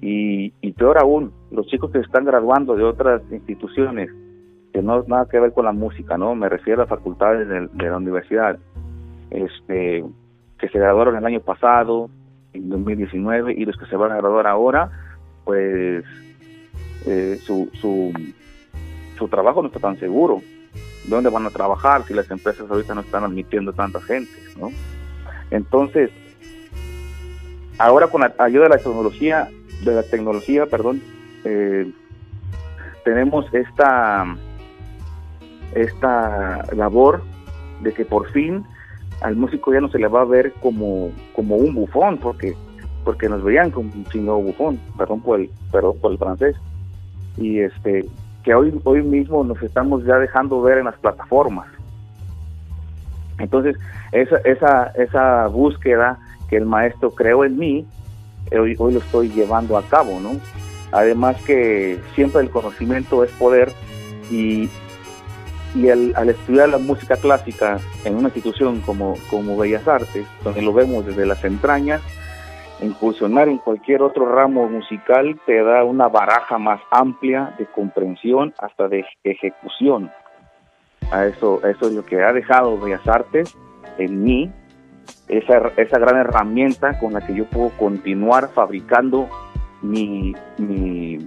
Y, 0.01 0.53
y 0.61 0.71
peor 0.73 0.97
aún, 0.97 1.31
los 1.51 1.67
chicos 1.67 1.91
que 1.91 1.99
están 1.99 2.25
graduando 2.25 2.75
de 2.75 2.83
otras 2.83 3.21
instituciones, 3.31 4.09
que 4.73 4.81
no 4.81 5.03
nada 5.03 5.27
que 5.29 5.39
ver 5.39 5.53
con 5.53 5.65
la 5.65 5.73
música, 5.73 6.17
¿no? 6.17 6.33
Me 6.33 6.49
refiero 6.49 6.81
a 6.81 6.87
facultades 6.87 7.47
de, 7.47 7.67
de 7.67 7.89
la 7.89 7.97
universidad, 7.97 8.57
este, 9.29 10.03
que 10.57 10.69
se 10.69 10.79
graduaron 10.79 11.15
el 11.17 11.25
año 11.25 11.41
pasado, 11.41 12.09
en 12.53 12.69
2019 12.69 13.53
y 13.53 13.65
los 13.65 13.77
que 13.77 13.85
se 13.85 13.95
van 13.95 14.11
a 14.11 14.17
graduar 14.17 14.47
ahora, 14.47 14.91
pues 15.45 16.03
eh, 17.05 17.39
su, 17.41 17.69
su, 17.73 18.13
su 19.17 19.27
trabajo 19.27 19.61
no 19.61 19.67
está 19.67 19.79
tan 19.79 19.97
seguro. 19.99 20.41
¿Dónde 21.07 21.29
van 21.29 21.45
a 21.45 21.49
trabajar 21.49 22.03
si 22.03 22.13
las 22.13 22.29
empresas 22.29 22.69
ahorita 22.69 22.93
no 22.93 23.01
están 23.01 23.23
admitiendo 23.23 23.73
tanta 23.73 23.99
gente? 24.01 24.31
¿no? 24.57 24.69
Entonces, 25.49 26.11
ahora 27.77 28.07
con 28.07 28.21
la 28.21 28.33
ayuda 28.37 28.63
de 28.63 28.69
la 28.69 28.77
tecnología, 28.77 29.49
de 29.83 29.95
la 29.95 30.03
tecnología, 30.03 30.65
perdón, 30.65 31.01
eh, 31.43 31.91
tenemos 33.03 33.45
esta 33.53 34.25
esta 35.73 36.65
labor 36.75 37.23
de 37.81 37.93
que 37.93 38.05
por 38.05 38.29
fin 38.31 38.65
al 39.21 39.35
músico 39.35 39.73
ya 39.73 39.79
no 39.79 39.89
se 39.89 39.99
le 39.99 40.07
va 40.07 40.21
a 40.21 40.25
ver 40.25 40.51
como, 40.61 41.11
como 41.33 41.55
un 41.55 41.73
bufón, 41.75 42.17
porque 42.17 42.55
porque 43.03 43.29
nos 43.29 43.43
veían 43.43 43.71
como 43.71 43.91
un 43.93 44.05
chingo 44.05 44.41
bufón, 44.41 44.79
perdón 44.97 45.21
por 45.21 45.39
el, 45.39 45.49
perdón 45.71 45.97
por 45.99 46.11
el 46.11 46.17
francés. 46.17 46.55
Y 47.37 47.59
este 47.59 48.05
que 48.43 48.53
hoy 48.53 48.79
hoy 48.83 49.01
mismo 49.03 49.43
nos 49.43 49.61
estamos 49.61 50.03
ya 50.05 50.17
dejando 50.17 50.61
ver 50.61 50.79
en 50.79 50.85
las 50.85 50.97
plataformas. 50.97 51.67
Entonces, 53.39 53.75
esa 54.11 54.37
esa 54.37 54.87
esa 54.95 55.47
búsqueda 55.47 56.19
que 56.49 56.57
el 56.57 56.65
maestro 56.65 57.11
creó 57.11 57.45
en 57.45 57.57
mí, 57.57 57.85
hoy 58.59 58.75
lo 58.75 58.99
estoy 58.99 59.29
llevando 59.29 59.77
a 59.77 59.83
cabo, 59.83 60.19
¿no? 60.19 60.31
Además 60.91 61.41
que 61.43 61.99
siempre 62.15 62.41
el 62.41 62.49
conocimiento 62.49 63.23
es 63.23 63.31
poder 63.31 63.71
y, 64.29 64.69
y 65.73 65.89
al 65.89 66.29
estudiar 66.29 66.69
la 66.69 66.77
música 66.77 67.15
clásica 67.15 67.79
en 68.03 68.15
una 68.15 68.27
institución 68.27 68.81
como, 68.81 69.15
como 69.29 69.57
Bellas 69.57 69.87
Artes, 69.87 70.27
donde 70.43 70.61
lo 70.61 70.73
vemos 70.73 71.05
desde 71.05 71.25
las 71.25 71.43
entrañas, 71.45 72.01
incursionar 72.81 73.47
en 73.47 73.59
cualquier 73.59 74.01
otro 74.01 74.25
ramo 74.25 74.67
musical 74.67 75.39
te 75.45 75.63
da 75.63 75.83
una 75.83 76.07
baraja 76.07 76.57
más 76.57 76.81
amplia 76.89 77.53
de 77.57 77.65
comprensión 77.67 78.53
hasta 78.57 78.87
de 78.87 79.05
ejecución. 79.23 80.11
A 81.11 81.25
eso, 81.25 81.61
eso 81.65 81.87
es 81.87 81.93
lo 81.93 82.05
que 82.05 82.21
ha 82.23 82.33
dejado 82.33 82.79
Bellas 82.79 83.07
Artes 83.07 83.55
en 83.97 84.23
mí, 84.23 84.51
esa, 85.31 85.71
esa 85.77 85.97
gran 85.97 86.17
herramienta 86.17 86.99
con 86.99 87.13
la 87.13 87.21
que 87.25 87.33
yo 87.33 87.45
puedo 87.45 87.69
continuar 87.71 88.49
fabricando 88.53 89.27
mi, 89.81 90.35
mi, 90.59 91.17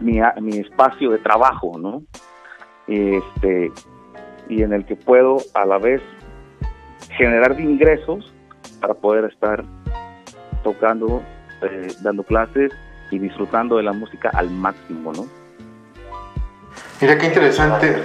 mi, 0.00 0.20
mi 0.40 0.56
espacio 0.58 1.10
de 1.10 1.18
trabajo, 1.18 1.78
¿no? 1.78 2.02
este, 2.86 3.72
y 4.48 4.62
en 4.62 4.72
el 4.72 4.84
que 4.84 4.96
puedo 4.96 5.38
a 5.54 5.64
la 5.64 5.78
vez 5.78 6.02
generar 7.16 7.58
ingresos 7.60 8.32
para 8.80 8.94
poder 8.94 9.24
estar 9.26 9.64
tocando, 10.62 11.22
eh, 11.62 11.88
dando 12.02 12.22
clases 12.22 12.72
y 13.10 13.18
disfrutando 13.18 13.76
de 13.76 13.82
la 13.82 13.92
música 13.92 14.30
al 14.34 14.50
máximo, 14.50 15.12
¿no? 15.12 15.26
Mira 17.00 17.18
qué 17.18 17.26
interesante. 17.26 18.02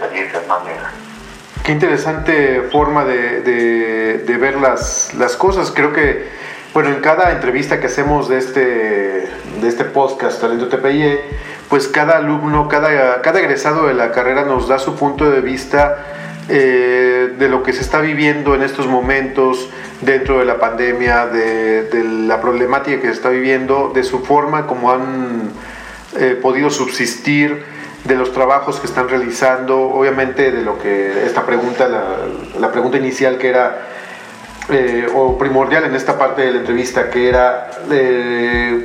Qué 1.68 1.74
interesante 1.74 2.62
forma 2.72 3.04
de, 3.04 4.38
ver 4.40 4.56
las, 4.56 5.14
las, 5.16 5.36
cosas. 5.36 5.70
Creo 5.76 5.92
que, 5.92 6.26
bueno, 6.74 6.88
en 6.88 7.02
cada 7.02 7.34
entrevista 7.34 7.82
que 7.82 7.88
hacemos 7.88 8.30
de 8.30 8.38
este, 8.38 8.62
de 8.62 9.68
este 9.68 9.84
podcast, 9.84 10.40
Talento 10.40 10.70
TPIE, 10.70 11.20
pues 11.68 11.90
cada 11.90 12.20
alumno, 12.20 12.70
cada, 12.70 13.22
cada 13.22 13.42
egresado 13.42 13.86
de 13.88 13.96
la 13.96 14.14
carrera 14.14 14.46
nos 14.46 14.70
da 14.70 14.80
su 14.80 14.96
punto 14.96 15.30
de 15.30 15.42
vista 15.42 16.06
eh, 16.48 17.36
de 17.38 17.50
lo 17.50 17.64
que 17.64 17.74
se 17.74 17.82
está 17.82 18.00
viviendo 18.00 18.56
en 18.56 18.64
estos 18.64 18.88
momentos 18.88 19.70
dentro 20.00 20.40
de 20.40 20.46
la 20.46 20.60
pandemia, 20.60 21.28
de, 21.28 21.90
la 22.28 22.40
problemática 22.40 23.02
que 23.02 23.08
se 23.08 23.14
está 23.14 23.28
viviendo, 23.28 23.92
de 23.94 24.06
su 24.06 24.24
forma 24.24 24.68
como 24.68 24.90
han 24.90 25.52
eh, 26.18 26.40
podido 26.42 26.70
subsistir, 26.70 27.62
de 28.08 28.16
los 28.16 28.32
trabajos 28.32 28.80
que 28.80 28.88
están 28.88 29.10
realizando, 29.10 29.80
obviamente 29.80 30.52
de 30.52 30.62
lo 30.62 30.80
que 30.80 31.26
esta 31.26 31.46
pregunta, 31.46 31.88
la, 32.60 32.72
pregunta 32.72 32.98
inicial 32.98 33.38
que 33.38 33.50
era 33.50 33.88
eh, 34.70 35.08
o 35.14 35.38
primordial 35.38 35.84
en 35.84 35.96
esta 35.96 36.18
parte 36.18 36.44
de 36.44 36.52
la 36.52 36.60
entrevista, 36.60 37.10
que 37.10 37.28
era 37.28 37.70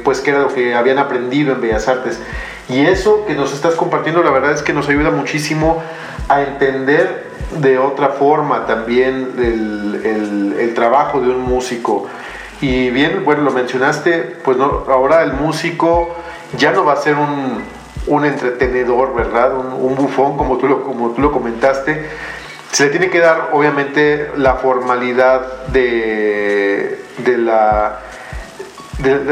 pues 0.02 0.20
que 0.20 0.30
era 0.30 0.40
lo 0.40 0.48
que 0.48 0.74
habían 0.74 0.98
aprendido 0.98 1.52
en 1.52 1.60
Bellas 1.60 1.88
Artes. 1.88 2.20
Y 2.68 2.86
eso 2.86 3.24
que 3.26 3.34
nos 3.34 3.52
estás 3.52 3.74
compartiendo, 3.74 4.22
la 4.22 4.30
verdad 4.30 4.52
es 4.52 4.62
que 4.62 4.72
nos 4.72 4.88
ayuda 4.88 5.10
muchísimo 5.10 5.82
a 6.28 6.42
entender 6.42 7.30
de 7.58 7.78
otra 7.78 8.10
forma 8.10 8.66
también 8.66 9.32
el, 9.38 10.72
trabajo 10.74 11.20
de 11.20 11.28
un 11.28 11.42
músico. 11.42 12.08
Y 12.60 12.90
bien, 12.90 13.24
bueno, 13.24 13.42
lo 13.42 13.50
mencionaste, 13.50 14.38
pues 14.42 14.56
ahora 14.58 15.22
el 15.22 15.34
músico 15.34 16.16
ya 16.56 16.72
no 16.72 16.84
va 16.84 16.94
a 16.94 16.96
ser 16.96 17.16
un, 17.16 17.62
un 18.06 18.24
entretenedor, 18.24 19.14
¿verdad? 19.14 19.54
Un, 19.56 19.94
bufón, 19.94 20.36
como 20.36 20.58
tú, 20.58 20.68
lo, 20.68 20.82
como 20.82 21.10
tú 21.10 21.22
lo 21.22 21.32
comentaste. 21.32 22.08
Se 22.70 22.84
le 22.84 22.90
tiene 22.90 23.10
que 23.10 23.20
dar, 23.20 23.50
obviamente, 23.52 24.30
la 24.36 24.54
formalidad 24.54 25.66
de, 25.68 27.04
de 27.18 27.38
la... 27.38 28.00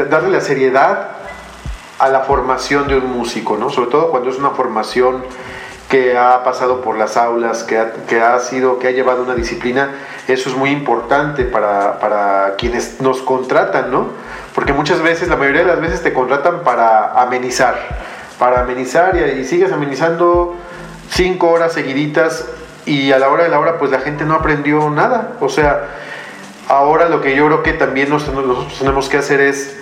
darle 0.09 0.29
la 0.29 0.41
seriedad 0.41 1.11
a 1.99 2.09
la 2.09 2.21
formación 2.21 2.87
de 2.87 2.97
un 2.97 3.11
músico, 3.17 3.57
¿no? 3.57 3.69
Sobre 3.69 3.91
todo 3.91 4.09
cuando 4.09 4.29
es 4.29 4.37
una 4.37 4.51
formación 4.51 5.23
que 5.91 6.17
ha 6.17 6.41
pasado 6.43 6.81
por 6.81 6.97
las 6.97 7.17
aulas, 7.17 7.63
que 7.63 7.77
ha, 7.77 7.91
que 8.07 8.21
ha 8.21 8.39
sido, 8.39 8.79
que 8.79 8.87
ha 8.87 8.91
llevado 8.91 9.23
una 9.23 9.35
disciplina, 9.35 9.89
eso 10.27 10.49
es 10.49 10.55
muy 10.55 10.69
importante 10.69 11.43
para, 11.43 11.99
para 11.99 12.55
quienes 12.57 13.01
nos 13.01 13.21
contratan, 13.21 13.91
¿no? 13.91 14.07
Porque 14.55 14.71
muchas 14.71 15.01
veces, 15.01 15.27
la 15.27 15.35
mayoría 15.35 15.61
de 15.61 15.67
las 15.67 15.81
veces 15.81 16.01
te 16.01 16.13
contratan 16.13 16.61
para 16.63 17.21
amenizar, 17.21 17.75
para 18.41 18.61
amenizar 18.61 19.15
y, 19.15 19.45
sigues 19.45 19.71
amenizando 19.71 20.55
cinco 21.11 21.51
horas 21.51 21.73
seguiditas 21.73 22.43
y 22.87 23.11
a 23.11 23.19
la 23.19 23.29
hora 23.29 23.43
de 23.43 23.49
la 23.49 23.59
hora 23.59 23.77
pues 23.77 23.91
la 23.91 23.99
gente 23.99 24.25
no 24.25 24.33
aprendió 24.33 24.89
nada. 24.89 25.33
O 25.41 25.47
sea, 25.47 25.89
ahora 26.67 27.07
lo 27.07 27.21
que 27.21 27.35
yo 27.35 27.45
creo 27.45 27.61
que 27.61 27.73
también 27.73 28.09
nosotros 28.09 28.79
tenemos 28.79 29.09
que 29.09 29.17
hacer 29.17 29.41
es 29.41 29.77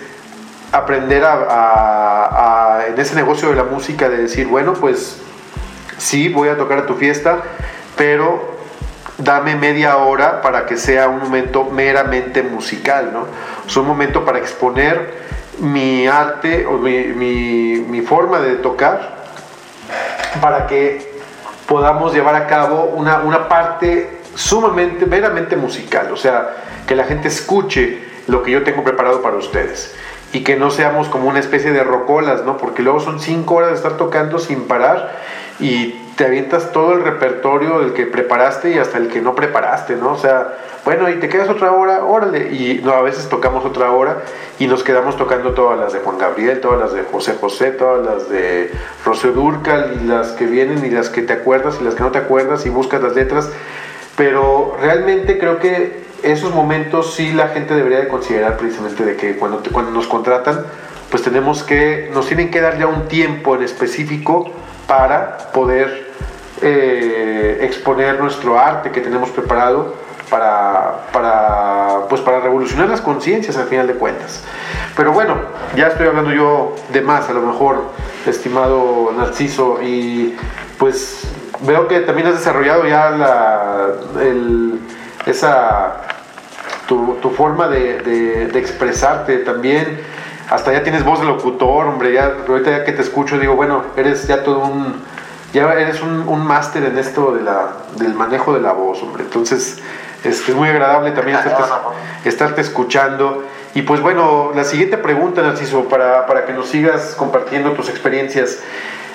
aprender 0.72 1.24
a, 1.24 2.84
en 2.86 3.00
ese 3.00 3.14
negocio 3.14 3.48
de 3.48 3.56
la 3.56 3.64
música 3.64 4.10
de 4.10 4.18
decir, 4.18 4.46
bueno, 4.46 4.74
pues 4.74 5.16
sí, 5.96 6.28
voy 6.28 6.50
a 6.50 6.58
tocar 6.58 6.80
a 6.80 6.86
tu 6.86 6.96
fiesta, 6.96 7.38
pero 7.96 8.58
dame 9.16 9.56
media 9.56 9.96
hora 9.96 10.42
para 10.42 10.66
que 10.66 10.76
sea 10.76 11.08
un 11.08 11.20
momento 11.20 11.64
meramente 11.64 12.42
musical, 12.42 13.08
¿no? 13.10 13.26
Es 13.66 13.74
un 13.78 13.86
momento 13.86 14.26
para 14.26 14.36
exponer 14.36 15.30
mi 15.60 16.06
arte 16.06 16.66
o 16.66 16.78
mi, 16.78 17.04
mi, 17.04 18.00
forma 18.02 18.40
de 18.40 18.56
tocar 18.56 19.20
para 20.40 20.66
que 20.66 21.20
podamos 21.66 22.12
llevar 22.12 22.34
a 22.34 22.46
cabo 22.46 22.84
una, 22.96 23.18
una 23.18 23.48
parte 23.48 24.20
sumamente, 24.34 25.06
meramente 25.06 25.56
musical, 25.56 26.10
o 26.12 26.16
sea, 26.16 26.56
que 26.86 26.94
la 26.94 27.04
gente 27.04 27.28
escuche 27.28 28.02
lo 28.26 28.42
que 28.42 28.52
yo 28.52 28.64
tengo 28.64 28.82
preparado 28.82 29.22
para 29.22 29.36
ustedes 29.36 29.94
y 30.32 30.40
que 30.44 30.56
no 30.56 30.70
seamos 30.70 31.08
como 31.08 31.28
una 31.28 31.40
especie 31.40 31.72
de 31.72 31.82
rocolas, 31.82 32.44
¿no? 32.44 32.56
Porque 32.56 32.82
luego 32.82 33.00
son 33.00 33.20
cinco 33.20 33.56
horas 33.56 33.70
de 33.70 33.76
estar 33.76 33.96
tocando 33.96 34.38
sin 34.38 34.62
parar 34.62 35.16
y 35.58 35.99
te 36.20 36.26
avientas 36.26 36.70
todo 36.70 36.92
el 36.92 37.02
repertorio 37.02 37.78
del 37.78 37.94
que 37.94 38.04
preparaste 38.04 38.72
y 38.72 38.76
hasta 38.76 38.98
el 38.98 39.08
que 39.08 39.22
no 39.22 39.34
preparaste, 39.34 39.96
¿no? 39.96 40.12
O 40.12 40.18
sea, 40.18 40.54
bueno, 40.84 41.08
y 41.08 41.14
te 41.14 41.30
quedas 41.30 41.48
otra 41.48 41.72
hora, 41.72 42.04
órale, 42.04 42.52
y 42.52 42.82
no, 42.84 42.92
a 42.92 43.00
veces 43.00 43.26
tocamos 43.30 43.64
otra 43.64 43.90
hora 43.90 44.18
y 44.58 44.66
nos 44.66 44.84
quedamos 44.84 45.16
tocando 45.16 45.52
todas 45.52 45.80
las 45.80 45.94
de 45.94 46.00
Juan 46.00 46.18
Gabriel, 46.18 46.60
todas 46.60 46.78
las 46.78 46.92
de 46.92 47.04
José 47.04 47.36
José, 47.40 47.70
todas 47.70 48.04
las 48.04 48.28
de 48.28 48.70
Rocío 49.02 49.32
Durcal 49.32 49.98
y 49.98 50.06
las 50.06 50.32
que 50.32 50.44
vienen 50.44 50.84
y 50.84 50.90
las 50.90 51.08
que 51.08 51.22
te 51.22 51.32
acuerdas 51.32 51.78
y 51.80 51.84
las 51.84 51.94
que 51.94 52.02
no 52.02 52.10
te 52.10 52.18
acuerdas 52.18 52.66
y 52.66 52.68
buscas 52.68 53.00
las 53.00 53.14
letras, 53.14 53.48
pero 54.18 54.76
realmente 54.78 55.38
creo 55.38 55.58
que 55.58 56.02
esos 56.22 56.54
momentos 56.54 57.14
sí 57.14 57.32
la 57.32 57.48
gente 57.48 57.74
debería 57.74 58.00
de 58.00 58.08
considerar 58.08 58.58
precisamente 58.58 59.06
de 59.06 59.16
que 59.16 59.36
cuando, 59.36 59.62
cuando 59.72 59.90
nos 59.90 60.06
contratan, 60.06 60.66
pues 61.10 61.22
tenemos 61.22 61.62
que, 61.62 62.10
nos 62.12 62.26
tienen 62.26 62.50
que 62.50 62.60
dar 62.60 62.78
ya 62.78 62.88
un 62.88 63.08
tiempo 63.08 63.56
en 63.56 63.62
específico 63.62 64.52
para 64.86 65.38
poder 65.54 66.09
eh, 66.62 67.58
exponer 67.62 68.20
nuestro 68.20 68.58
arte 68.58 68.90
que 68.90 69.00
tenemos 69.00 69.30
preparado 69.30 69.94
para, 70.30 72.06
pues 72.08 72.20
para 72.20 72.40
revolucionar 72.40 72.88
las 72.88 73.00
conciencias 73.00 73.56
al 73.56 73.66
final 73.66 73.86
de 73.86 73.94
cuentas. 73.94 74.42
Pero 74.96 75.12
bueno, 75.12 75.36
ya 75.76 75.88
estoy 75.88 76.06
hablando 76.06 76.32
yo 76.32 76.76
de 76.92 77.00
más, 77.00 77.28
a 77.28 77.32
lo 77.32 77.42
mejor, 77.42 77.84
estimado 78.26 79.12
Narciso, 79.16 79.80
y 79.82 80.36
pues 80.78 81.24
veo 81.62 81.88
que 81.88 82.00
también 82.00 82.28
has 82.28 82.34
desarrollado 82.34 82.86
ya 82.86 83.10
la, 83.10 83.88
esa, 85.26 86.02
tu, 86.86 87.16
tu 87.20 87.30
forma 87.30 87.68
de, 87.68 88.48
de, 88.50 88.58
expresarte 88.58 89.38
también. 89.38 90.00
Hasta 90.50 90.72
ya 90.72 90.82
tienes 90.82 91.04
voz 91.04 91.20
de 91.20 91.26
locutor, 91.26 91.86
hombre, 91.86 92.12
ya 92.12 92.34
ahorita 92.48 92.70
ya 92.70 92.84
que 92.84 92.92
te 92.92 93.02
escucho 93.02 93.38
digo, 93.38 93.54
bueno, 93.54 93.84
eres 93.96 94.26
ya 94.26 94.42
todo 94.42 94.58
un, 94.64 95.00
ya 95.52 95.72
eres 95.74 96.00
un, 96.02 96.28
un 96.28 96.46
máster 96.46 96.84
en 96.84 96.98
esto 96.98 97.32
de 97.32 97.42
la, 97.42 97.72
del 97.96 98.14
manejo 98.14 98.54
de 98.54 98.60
la 98.60 98.72
voz, 98.72 99.02
hombre. 99.02 99.24
Entonces, 99.24 99.80
es 100.24 100.54
muy 100.54 100.68
agradable 100.68 101.12
también 101.12 101.38
estarte, 102.24 102.60
escuchando. 102.60 103.44
Y 103.74 103.82
pues 103.82 104.00
bueno, 104.00 104.52
la 104.54 104.64
siguiente 104.64 104.98
pregunta, 104.98 105.42
Narciso, 105.42 105.84
para, 105.88 106.26
para 106.26 106.44
que 106.44 106.52
nos 106.52 106.68
sigas 106.68 107.14
compartiendo 107.16 107.72
tus 107.72 107.88
experiencias. 107.88 108.60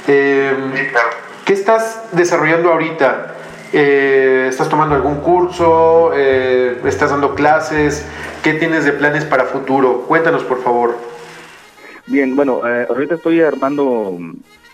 Em, 0.08 0.74
¿Qué 1.46 1.54
estás 1.54 2.04
desarrollando 2.12 2.72
ahorita? 2.72 3.36
Eh, 3.74 4.48
¿Estás 4.50 4.70
tomando 4.70 4.96
algún 4.96 5.18
curso? 5.22 6.12
Eh, 6.15 6.82
¿Estás 6.86 7.12
dando 7.12 7.36
clases? 7.36 8.06
¿Qué 8.42 8.54
tienes 8.54 8.86
de 8.86 8.94
planes 8.94 9.25
para 9.25 9.46
futuro? 9.46 10.06
Cuéntanos, 10.08 10.44
por 10.44 10.63
favor. 10.63 10.98
Bien, 12.08 12.36
bueno, 12.36 12.62
eh, 12.68 12.86
ahorita 12.89 13.15
estoy 13.15 13.42
armando 13.42 14.18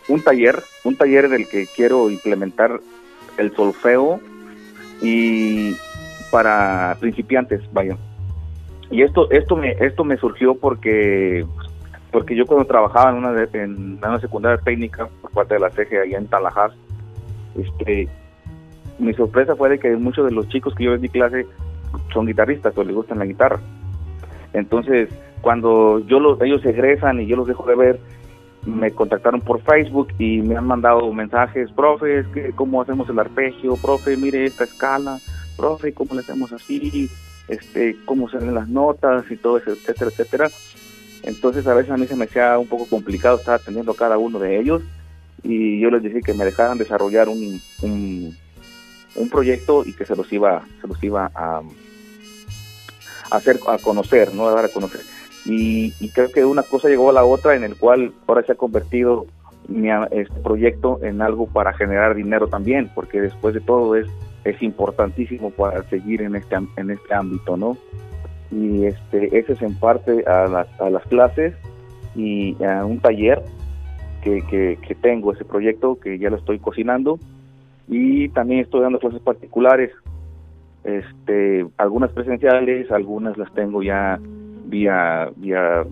un 0.08 0.24
taller, 0.24 0.62
un 0.84 0.96
taller 0.96 1.26
en 1.26 1.34
el 1.34 1.48
que 1.48 1.68
quiero 1.68 2.10
implementar 2.10 2.80
el 3.38 3.56
solfeo 3.56 4.20
y 5.02 5.76
para 6.32 6.98
principiantes, 7.00 7.62
vaya. 7.74 7.98
Y 8.90 9.04
esto 9.04 9.30
esto 9.32 9.56
me 9.56 9.72
esto 9.80 10.04
me 10.04 10.18
surgió 10.18 10.56
porque 10.56 11.46
porque 12.12 12.36
yo 12.36 12.46
cuando 12.46 12.66
trabajaba 12.66 13.12
en 13.12 13.18
una 13.18 13.48
en 13.54 14.00
una 14.04 14.20
secundaria 14.20 14.62
técnica 14.62 15.08
por 15.22 15.32
parte 15.32 15.54
de 15.54 15.60
la 15.62 15.70
CG 15.70 16.02
allá 16.04 16.18
en 16.18 16.28
Tallahassee, 16.28 16.78
este 17.56 18.10
mi 19.00 19.14
sorpresa 19.14 19.56
fue 19.56 19.70
de 19.70 19.80
que 19.80 19.96
muchos 19.96 20.26
de 20.26 20.32
los 20.32 20.48
chicos 20.50 20.76
que 20.76 20.84
yo 20.84 20.94
en 20.94 21.02
mi 21.02 21.10
clase 21.10 21.48
son 22.14 22.28
guitarristas 22.28 22.78
o 22.78 22.84
les 22.84 22.96
gustan 22.96 23.20
la 23.20 23.26
guitarra. 23.26 23.60
Entonces, 24.54 25.10
cuando 25.42 26.00
yo 26.00 26.20
los, 26.20 26.40
ellos 26.42 26.64
egresan 26.66 27.20
y 27.22 27.26
yo 27.26 27.36
los 27.36 27.48
dejo 27.48 27.66
de 27.66 27.76
ver, 27.76 28.00
me 28.66 28.92
contactaron 28.92 29.42
por 29.42 29.62
Facebook 29.62 30.10
y 30.20 30.42
me 30.42 30.56
han 30.56 30.68
mandado 30.68 31.12
mensajes, 31.14 31.72
profe, 31.72 32.26
cómo 32.56 32.82
hacemos 32.82 33.10
el 33.10 33.20
arpegio, 33.20 33.76
profe, 33.78 34.18
mire 34.18 34.46
esta 34.46 34.64
escala, 34.64 35.20
profe, 35.58 35.94
¿cómo 35.94 36.14
le 36.14 36.22
hacemos 36.22 36.54
así? 36.54 37.10
Este, 37.48 37.96
¿Cómo 38.06 38.30
se 38.30 38.38
ven 38.38 38.54
las 38.54 38.68
notas 38.68 39.30
y 39.32 39.36
todo 39.36 39.58
eso, 39.58 39.72
etcétera, 39.72 40.12
etcétera? 40.12 40.52
Entonces 41.24 41.66
a 41.68 41.74
veces 41.74 41.92
a 41.92 41.98
mí 41.98 42.08
se 42.08 42.16
me 42.16 42.26
hacía 42.26 42.58
un 42.58 42.68
poco 42.68 42.86
complicado 42.86 43.38
estar 43.38 43.56
atendiendo 43.56 43.92
a 43.92 43.96
cada 43.96 44.18
uno 44.18 44.40
de 44.40 44.60
ellos 44.60 44.82
y 45.44 45.80
yo 45.80 45.90
les 45.90 46.04
dije 46.04 46.22
que 46.22 46.34
me 46.34 46.46
dejaran 46.46 46.78
desarrollar 46.78 47.30
un, 47.30 47.62
un, 47.82 49.30
proyecto 49.30 49.84
y 49.86 49.94
que 49.94 50.06
se 50.06 50.16
los 50.16 50.32
iba, 50.32 50.64
se 50.82 50.88
los 50.88 51.04
iba 51.04 51.32
a, 51.34 51.62
hacer 53.32 53.60
a 53.68 53.78
conocer, 53.78 54.34
¿no? 54.34 54.48
A 54.48 54.54
dar 54.54 54.66
a 54.66 54.70
conocer. 54.70 55.02
Y, 55.46 55.94
y, 56.00 56.10
creo 56.10 56.32
que 56.32 56.46
una 56.46 56.62
cosa 56.64 56.88
llegó 56.88 57.10
a 57.10 57.14
la 57.14 57.24
otra 57.24 57.56
en 57.56 57.64
el 57.64 57.76
cual 57.76 58.14
ahora 58.28 58.44
se 58.44 58.52
ha 58.52 58.56
convertido 58.56 59.26
mi 59.68 59.90
este 60.12 60.40
proyecto 60.42 61.00
en 61.02 61.22
algo 61.22 61.48
para 61.48 61.74
generar 61.74 62.14
dinero 62.16 62.48
también, 62.48 62.92
porque 62.94 63.22
después 63.22 63.54
de 63.54 63.62
todo 63.62 63.96
es 63.96 64.08
es 64.44 64.62
importantísimo 64.62 65.52
para 65.52 65.84
seguir 65.84 66.22
en 66.22 66.36
este, 66.36 66.56
en 66.78 66.92
este 66.92 67.14
ámbito, 67.14 67.58
¿no? 67.58 67.78
Y 68.52 68.86
este, 68.86 69.38
ese 69.38 69.54
es 69.54 69.62
en 69.62 69.76
parte 69.76 70.24
a 70.26 70.48
las, 70.48 70.82
a 70.82 70.90
las 70.90 71.04
clases 71.04 71.56
y 72.16 72.62
a 72.64 72.86
un 72.86 73.00
taller 73.00 73.42
que, 74.24 74.42
que, 74.82 74.96
tengo, 74.96 75.34
ese 75.34 75.46
proyecto 75.46 76.00
que 76.00 76.20
ya 76.20 76.30
lo 76.30 76.38
estoy 76.38 76.60
cocinando 76.60 77.18
y 77.88 78.30
también 78.30 78.62
estoy 78.62 78.82
dando 78.82 79.00
clases 79.00 79.22
particulares, 79.22 79.92
este, 80.84 81.66
algunas 81.78 82.12
presenciales, 82.12 82.92
algunas 82.92 83.38
las 83.38 83.52
tengo 83.54 83.82
ya 83.82 84.20
vía, 84.72 85.30
vía 85.36 85.86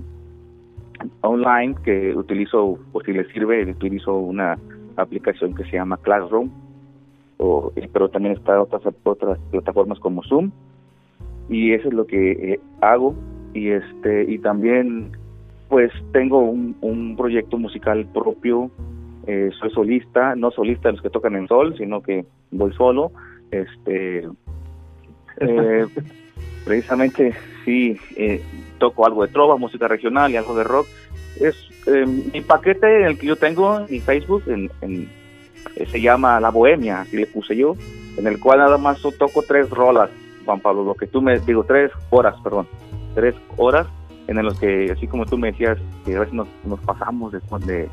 online 1.21 1.75
que 1.83 2.15
utilizo, 2.15 2.79
o 2.91 3.01
si 3.01 3.13
les 3.13 3.27
sirve, 3.27 3.69
utilizo 3.69 4.15
una 4.15 4.57
aplicación 4.95 5.53
que 5.53 5.63
se 5.65 5.73
llama 5.73 5.97
Classroom 5.97 6.49
eh, 7.39 7.89
pero 7.93 8.09
también 8.09 8.35
está 8.35 8.61
otras 8.61 8.81
otras 9.03 9.39
plataformas 9.51 9.97
como 9.99 10.23
Zoom 10.23 10.51
y 11.47 11.71
eso 11.71 11.87
es 11.87 11.93
lo 11.93 12.05
que 12.05 12.31
eh, 12.31 12.59
hago 12.81 13.15
y 13.53 13.69
este 13.69 14.25
y 14.29 14.39
también 14.39 15.11
pues 15.69 15.91
tengo 16.11 16.39
un, 16.39 16.75
un 16.81 17.15
proyecto 17.15 17.57
musical 17.57 18.05
propio 18.13 18.69
eh, 19.25 19.51
soy 19.57 19.69
solista 19.71 20.35
no 20.35 20.51
solista 20.51 20.89
de 20.89 20.93
los 20.93 21.01
que 21.01 21.09
tocan 21.09 21.35
en 21.35 21.47
sol 21.47 21.75
sino 21.77 22.01
que 22.01 22.25
voy 22.51 22.73
solo 22.73 23.11
este 23.51 24.27
precisamente 26.65 27.33
sí 27.63 27.97
toco 28.79 29.05
algo 29.05 29.25
de 29.25 29.31
trova 29.31 29.57
música 29.57 29.87
regional 29.87 30.31
y 30.31 30.37
algo 30.37 30.55
de 30.55 30.63
rock 30.63 30.87
es 31.39 31.55
mi 31.87 32.41
paquete 32.41 33.05
el 33.05 33.17
que 33.17 33.27
yo 33.27 33.35
tengo 33.35 33.85
en 33.87 34.01
Facebook 34.01 34.43
en, 34.47 34.71
en 34.81 35.09
eh, 35.75 35.85
se 35.85 36.01
llama 36.01 36.39
La 36.39 36.49
Bohemia, 36.49 37.01
así 37.01 37.17
le 37.17 37.25
puse 37.25 37.55
yo, 37.55 37.75
en 38.17 38.27
el 38.27 38.39
cual 38.39 38.59
nada 38.59 38.77
más 38.77 39.01
toco 39.17 39.43
tres 39.47 39.69
rolas, 39.69 40.09
Juan 40.45 40.59
Pablo, 40.59 40.83
lo 40.83 40.93
que 40.93 41.07
tú 41.07 41.21
me 41.21 41.39
digo, 41.39 41.63
tres 41.63 41.91
horas, 42.09 42.35
perdón, 42.43 42.67
tres 43.15 43.35
horas 43.57 43.87
en 44.27 44.43
los 44.43 44.59
que, 44.59 44.91
así 44.91 45.07
como 45.07 45.25
tú 45.25 45.37
me 45.37 45.51
decías, 45.51 45.77
que 46.05 46.15
a 46.15 46.19
veces 46.19 46.33
nos, 46.33 46.47
pasamos 46.85 47.31
de, 47.31 47.89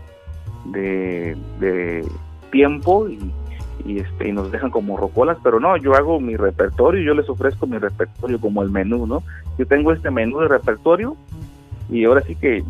de, 0.66 1.36
de, 1.58 2.06
tiempo 2.50 3.08
y, 3.08 3.18
y, 3.84 3.98
este, 3.98 4.28
y 4.28 4.32
nos 4.32 4.50
dejan 4.50 4.70
como 4.70 4.96
rocolas, 4.96 5.38
pero 5.42 5.60
no, 5.60 5.76
yo 5.76 5.94
hago 5.94 6.20
mi 6.20 6.36
repertorio, 6.36 7.02
yo 7.02 7.14
les 7.14 7.28
ofrezco 7.28 7.66
mi 7.66 7.78
repertorio 7.78 8.40
como 8.40 8.62
el 8.62 8.70
menú, 8.70 9.06
¿no? 9.06 9.22
Yo 9.58 9.66
tengo 9.66 9.92
este 9.92 10.10
menú 10.10 10.40
de 10.40 10.48
repertorio 10.48 11.16
y 11.90 12.04
ahora 12.04 12.22
sí 12.22 12.34
que 12.34 12.64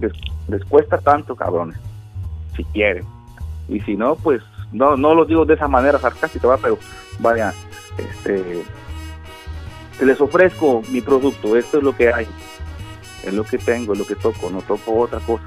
les, 0.48 0.64
cuesta 0.64 0.98
tanto, 0.98 1.36
cabrones, 1.36 1.78
si 2.56 2.64
quieren. 2.64 3.04
Y 3.68 3.80
si 3.80 3.96
no, 3.96 4.16
pues 4.16 4.42
no 4.72 4.96
no 4.96 5.14
lo 5.14 5.24
digo 5.24 5.44
de 5.44 5.54
esa 5.54 5.68
manera 5.68 5.98
sarcástica, 5.98 6.56
pero 6.60 6.78
vaya, 7.20 7.54
este, 7.98 8.62
les 10.04 10.20
ofrezco 10.20 10.82
mi 10.90 11.00
producto, 11.00 11.56
esto 11.56 11.78
es 11.78 11.84
lo 11.84 11.96
que 11.96 12.12
hay, 12.12 12.26
es 13.24 13.32
lo 13.32 13.44
que 13.44 13.58
tengo, 13.58 13.92
es 13.92 13.98
lo 13.98 14.06
que 14.06 14.16
toco, 14.16 14.50
no 14.50 14.60
toco 14.62 14.98
otra 14.98 15.20
cosa. 15.20 15.44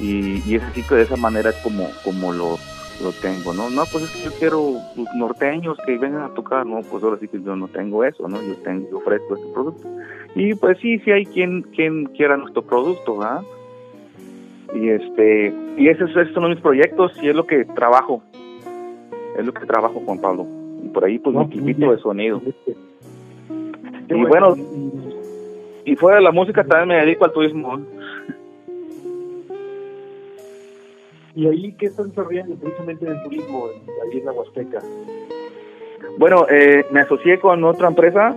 Y, 0.00 0.42
y 0.44 0.56
es 0.56 0.62
así 0.64 0.82
que 0.82 0.96
de 0.96 1.02
esa 1.02 1.16
manera 1.16 1.50
es 1.50 1.56
como, 1.56 1.88
como 2.02 2.32
lo, 2.32 2.58
lo 3.02 3.12
tengo, 3.12 3.52
¿no? 3.52 3.68
No, 3.70 3.82
pues 3.90 4.04
es 4.04 4.10
que 4.10 4.24
yo 4.24 4.30
quiero 4.38 4.74
norteños 5.16 5.76
que 5.84 5.98
vengan 5.98 6.22
a 6.22 6.34
tocar, 6.34 6.64
no, 6.64 6.80
pues 6.82 7.02
ahora 7.02 7.18
sí 7.18 7.28
que 7.28 7.40
yo 7.42 7.56
no 7.56 7.68
tengo 7.68 8.04
eso, 8.04 8.28
¿no? 8.28 8.40
Yo 8.42 8.54
tengo, 8.62 8.88
yo 8.90 8.98
ofrezco 8.98 9.36
este 9.36 9.48
producto. 9.52 9.88
Y 10.34 10.54
pues 10.54 10.78
sí, 10.78 10.98
sí 11.00 11.10
hay 11.10 11.26
quien, 11.26 11.62
quien 11.62 12.06
quiera 12.06 12.36
nuestro 12.36 12.62
producto, 12.62 13.18
¿verdad? 13.18 13.42
y 14.74 14.88
este 14.88 15.52
y 15.76 15.88
esos, 15.88 16.10
son 16.32 16.50
mis 16.50 16.60
proyectos 16.60 17.12
y 17.22 17.28
es 17.28 17.34
lo 17.34 17.46
que 17.46 17.64
trabajo 17.64 18.22
es 19.38 19.44
lo 19.44 19.52
que 19.52 19.66
trabajo 19.66 20.02
Juan 20.04 20.18
Pablo 20.18 20.46
y 20.82 20.88
por 20.88 21.04
ahí 21.04 21.18
pues 21.18 21.36
mi 21.36 21.44
equipito 21.44 21.90
de 21.90 21.98
sonido 21.98 22.40
y 24.08 24.24
bueno 24.24 24.56
Y 25.84 25.96
fuera 25.96 26.18
de 26.18 26.22
la 26.22 26.30
música 26.30 26.62
también 26.64 26.88
me 26.88 27.04
dedico 27.04 27.24
al 27.24 27.32
turismo. 27.32 27.80
¿Y 31.34 31.46
ahí 31.46 31.72
qué 31.78 31.86
están 31.86 32.08
desarrollando 32.08 32.56
precisamente 32.56 33.06
en 33.06 33.12
el 33.12 33.22
turismo, 33.22 33.66
ahí 34.02 34.18
en 34.18 34.24
la 34.24 34.32
Huasteca? 34.32 34.82
Bueno, 36.18 36.46
eh, 36.50 36.84
me 36.90 37.00
asocié 37.00 37.38
con 37.38 37.64
otra 37.64 37.88
empresa. 37.88 38.34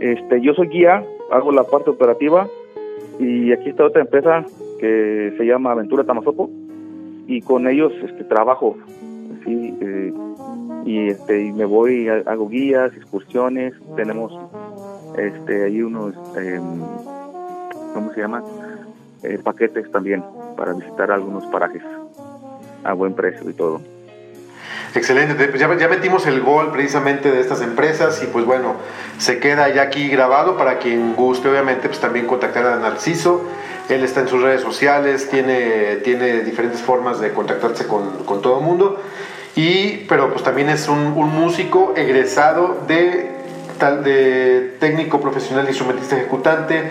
Este, 0.00 0.40
yo 0.40 0.54
soy 0.54 0.68
guía, 0.68 1.04
hago 1.30 1.52
la 1.52 1.64
parte 1.64 1.90
operativa 1.90 2.48
y 3.18 3.52
aquí 3.52 3.70
está 3.70 3.84
otra 3.84 4.02
empresa 4.02 4.44
que 4.78 5.34
se 5.36 5.44
llama 5.44 5.72
Aventura 5.72 6.04
Tamazopo 6.04 6.50
y 7.26 7.42
con 7.42 7.68
ellos 7.68 7.92
este, 8.02 8.24
trabajo. 8.24 8.76
Sí, 9.44 9.76
eh, 9.80 10.12
y 10.86 11.08
este 11.08 11.46
y 11.46 11.52
me 11.52 11.64
voy 11.64 12.08
hago 12.08 12.48
guías 12.48 12.94
excursiones 12.94 13.74
tenemos 13.96 14.32
este 15.18 15.64
ahí 15.64 15.82
unos 15.82 16.14
eh, 16.38 16.60
cómo 17.92 18.12
se 18.14 18.20
llama 18.20 18.44
eh, 19.24 19.38
paquetes 19.42 19.90
también 19.90 20.22
para 20.56 20.72
visitar 20.74 21.10
algunos 21.10 21.44
parajes 21.46 21.82
a 22.86 22.92
buen 22.92 23.14
precio 23.14 23.48
y 23.48 23.52
todo 23.52 23.80
Excelente, 24.96 25.34
pues 25.48 25.60
ya, 25.60 25.88
metimos 25.88 26.26
el 26.26 26.40
gol 26.40 26.72
precisamente 26.72 27.30
de 27.30 27.40
estas 27.40 27.60
empresas 27.60 28.22
y 28.22 28.26
pues 28.26 28.46
bueno, 28.46 28.76
se 29.18 29.38
queda 29.40 29.68
ya 29.68 29.82
aquí 29.82 30.08
grabado 30.08 30.56
para 30.56 30.78
quien 30.78 31.14
guste 31.14 31.50
obviamente 31.50 31.88
pues 31.88 32.00
también 32.00 32.26
contactar 32.26 32.64
a 32.64 32.76
Narciso. 32.76 33.44
Él 33.90 34.02
está 34.02 34.20
en 34.20 34.28
sus 34.28 34.40
redes 34.40 34.62
sociales, 34.62 35.28
tiene, 35.28 35.96
tiene 35.96 36.40
diferentes 36.40 36.80
formas 36.80 37.20
de 37.20 37.32
contactarse 37.32 37.86
con, 37.86 38.24
con 38.24 38.40
todo 38.40 38.60
el 38.60 38.64
mundo. 38.64 38.98
Y, 39.54 40.06
pero 40.08 40.30
pues 40.30 40.42
también 40.42 40.70
es 40.70 40.88
un, 40.88 41.12
músico 41.12 41.92
egresado 41.94 42.82
de, 42.88 43.32
de 44.02 44.76
técnico 44.80 45.20
profesional 45.20 45.68
instrumentista 45.68 46.16
ejecutante 46.16 46.90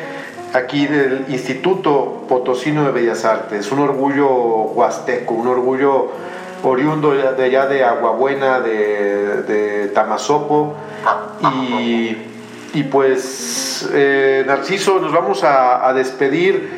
aquí 0.54 0.88
del 0.88 1.26
Instituto 1.30 2.26
Potosino 2.28 2.86
de 2.86 2.92
Bellas 2.92 3.26
Artes. 3.26 3.72
Un 3.72 3.80
orgullo 3.80 4.28
huasteco, 4.28 5.34
un 5.34 5.48
orgullo 5.48 6.12
oriundo 6.64 7.12
de 7.12 7.44
allá 7.44 7.68
de 7.68 7.84
Aguabuena, 7.84 8.60
de, 8.60 9.44
de 9.44 9.88
Tamazopo. 9.90 10.76
Y, 12.74 12.84
pues, 12.84 13.90
eh, 13.94 14.44
Narciso, 14.46 15.00
nos 15.00 15.14
vamos 15.14 15.44
a, 15.44 15.94
despedir, 15.94 16.70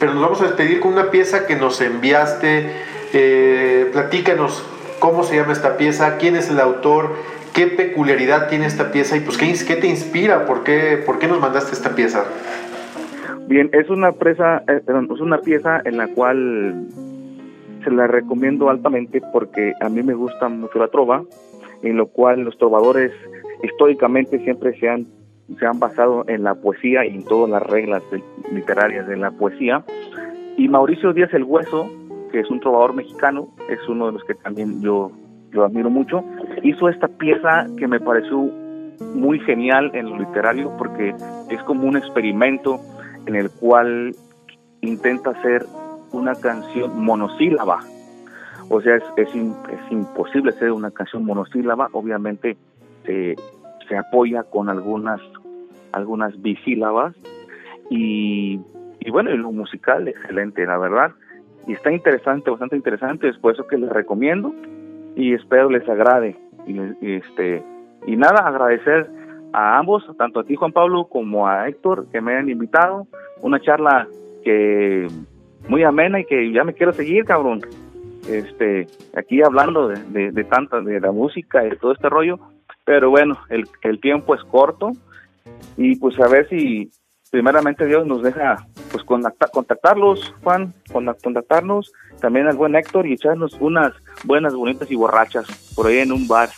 pero 0.00 0.12
nos 0.12 0.22
vamos 0.22 0.40
a 0.40 0.44
despedir 0.46 0.80
con 0.80 0.92
una 0.92 1.10
pieza 1.10 1.46
que 1.46 1.54
nos 1.56 1.80
enviaste. 1.80 2.72
Eh, 3.12 3.90
platícanos 3.92 4.64
cómo 4.98 5.22
se 5.22 5.36
llama 5.36 5.52
esta 5.52 5.76
pieza, 5.76 6.16
quién 6.16 6.34
es 6.34 6.48
el 6.48 6.58
autor, 6.58 7.14
qué 7.52 7.68
peculiaridad 7.68 8.48
tiene 8.48 8.66
esta 8.66 8.90
pieza 8.90 9.16
y 9.16 9.20
pues 9.20 9.38
qué, 9.38 9.54
qué 9.64 9.76
te 9.76 9.86
inspira, 9.86 10.44
¿Por 10.44 10.64
qué, 10.64 11.00
por 11.04 11.20
qué 11.20 11.28
nos 11.28 11.40
mandaste 11.40 11.72
esta 11.72 11.90
pieza. 11.90 12.24
Bien, 13.48 13.70
es 13.72 13.90
una 13.90 14.12
pieza, 14.12 14.62
eh, 14.68 14.80
es 14.86 15.20
una 15.20 15.38
pieza 15.38 15.80
en 15.84 15.96
la 15.96 16.08
cual 16.08 16.86
se 17.82 17.90
la 17.90 18.06
recomiendo 18.06 18.70
altamente 18.70 19.20
porque 19.32 19.74
a 19.80 19.88
mí 19.88 20.02
me 20.02 20.14
gusta 20.14 20.48
mucho 20.48 20.78
la 20.78 20.88
trova, 20.88 21.22
en 21.82 21.96
lo 21.96 22.06
cual 22.06 22.40
los 22.40 22.56
trovadores 22.56 23.12
históricamente 23.62 24.38
siempre 24.40 24.78
se 24.78 24.88
han, 24.88 25.06
se 25.58 25.66
han 25.66 25.78
basado 25.78 26.24
en 26.28 26.42
la 26.42 26.54
poesía 26.54 27.04
y 27.04 27.14
en 27.14 27.24
todas 27.24 27.50
las 27.50 27.62
reglas 27.62 28.02
literarias 28.50 29.06
de 29.06 29.16
la 29.16 29.30
poesía. 29.30 29.84
Y 30.56 30.68
Mauricio 30.68 31.12
Díaz 31.12 31.34
el 31.34 31.44
Hueso 31.44 31.90
que 32.34 32.40
es 32.40 32.50
un 32.50 32.58
trovador 32.58 32.94
mexicano, 32.94 33.46
es 33.70 33.78
uno 33.88 34.06
de 34.06 34.12
los 34.14 34.24
que 34.24 34.34
también 34.34 34.82
yo, 34.82 35.12
yo 35.52 35.64
admiro 35.64 35.88
mucho, 35.88 36.24
hizo 36.64 36.88
esta 36.88 37.06
pieza 37.06 37.68
que 37.78 37.86
me 37.86 38.00
pareció 38.00 38.50
muy 39.14 39.38
genial 39.38 39.92
en 39.94 40.10
lo 40.10 40.18
literario 40.18 40.72
porque 40.76 41.14
es 41.48 41.62
como 41.62 41.86
un 41.86 41.96
experimento 41.96 42.80
en 43.26 43.36
el 43.36 43.50
cual 43.50 44.14
intenta 44.80 45.30
hacer 45.30 45.64
una 46.12 46.34
canción 46.34 47.02
monosílaba. 47.02 47.80
O 48.68 48.80
sea, 48.80 48.96
es, 48.96 49.02
es, 49.16 49.34
imposible 49.90 50.50
hacer 50.50 50.72
una 50.72 50.90
canción 50.90 51.24
monosílaba, 51.24 51.88
obviamente 51.92 52.56
se 53.04 53.96
apoya 53.96 54.44
con 54.44 54.70
algunas, 54.70 55.20
algunas 55.92 56.40
bisílabas 56.40 57.14
y, 57.90 58.58
y 59.00 59.10
bueno, 59.10 59.30
y 59.30 59.36
lo 59.36 59.52
musical 59.52 60.08
excelente, 60.08 60.64
la 60.64 60.78
verdad 60.78 61.12
y 61.66 61.72
está 61.72 61.92
interesante, 61.92 62.50
bastante 62.50 62.76
interesante, 62.76 63.28
es 63.28 63.38
por 63.38 63.54
eso 63.54 63.66
que 63.66 63.78
les 63.78 63.90
recomiendo 63.90 64.54
y 65.16 65.34
espero 65.34 65.70
les 65.70 65.88
agrade. 65.88 66.36
Y, 66.66 67.14
este, 67.14 67.62
y 68.06 68.16
nada, 68.16 68.46
agradecer 68.46 69.08
a 69.54 69.78
ambos, 69.78 70.04
tanto 70.18 70.40
a 70.40 70.44
ti 70.44 70.56
Juan 70.56 70.72
Pablo 70.72 71.06
como 71.06 71.46
a 71.46 71.68
Héctor, 71.68 72.06
que 72.10 72.20
me 72.20 72.32
hayan 72.32 72.50
invitado. 72.50 73.06
Una 73.40 73.60
charla 73.60 74.08
que 74.42 75.06
muy 75.68 75.84
amena 75.84 76.20
y 76.20 76.24
que 76.24 76.52
ya 76.52 76.64
me 76.64 76.74
quiero 76.74 76.92
seguir, 76.92 77.24
cabrón. 77.24 77.60
Este, 78.28 78.86
aquí 79.16 79.42
hablando 79.42 79.88
de, 79.88 80.02
de, 80.04 80.32
de 80.32 80.44
tanta, 80.44 80.80
de 80.80 80.98
la 81.00 81.12
música 81.12 81.64
y 81.64 81.70
de 81.70 81.76
todo 81.76 81.92
este 81.92 82.08
rollo. 82.08 82.38
Pero 82.84 83.10
bueno, 83.10 83.38
el, 83.48 83.64
el 83.82 84.00
tiempo 84.00 84.34
es 84.34 84.42
corto 84.44 84.92
y 85.76 85.96
pues 85.96 86.18
a 86.20 86.28
ver 86.28 86.48
si 86.48 86.90
primeramente 87.30 87.86
Dios 87.86 88.06
nos 88.06 88.22
deja 88.22 88.66
pues 88.92 89.04
contactarlos, 89.04 90.34
Juan, 90.42 90.72
contactarnos, 90.92 91.92
también 92.20 92.46
al 92.46 92.56
buen 92.56 92.76
Héctor 92.76 93.06
y 93.06 93.14
echarnos 93.14 93.54
unas 93.60 93.92
buenas, 94.24 94.54
bonitas 94.54 94.90
y 94.90 94.96
borrachas 94.96 95.72
por 95.74 95.86
ahí 95.86 95.98
en 95.98 96.12
un 96.12 96.28
bar. 96.28 96.50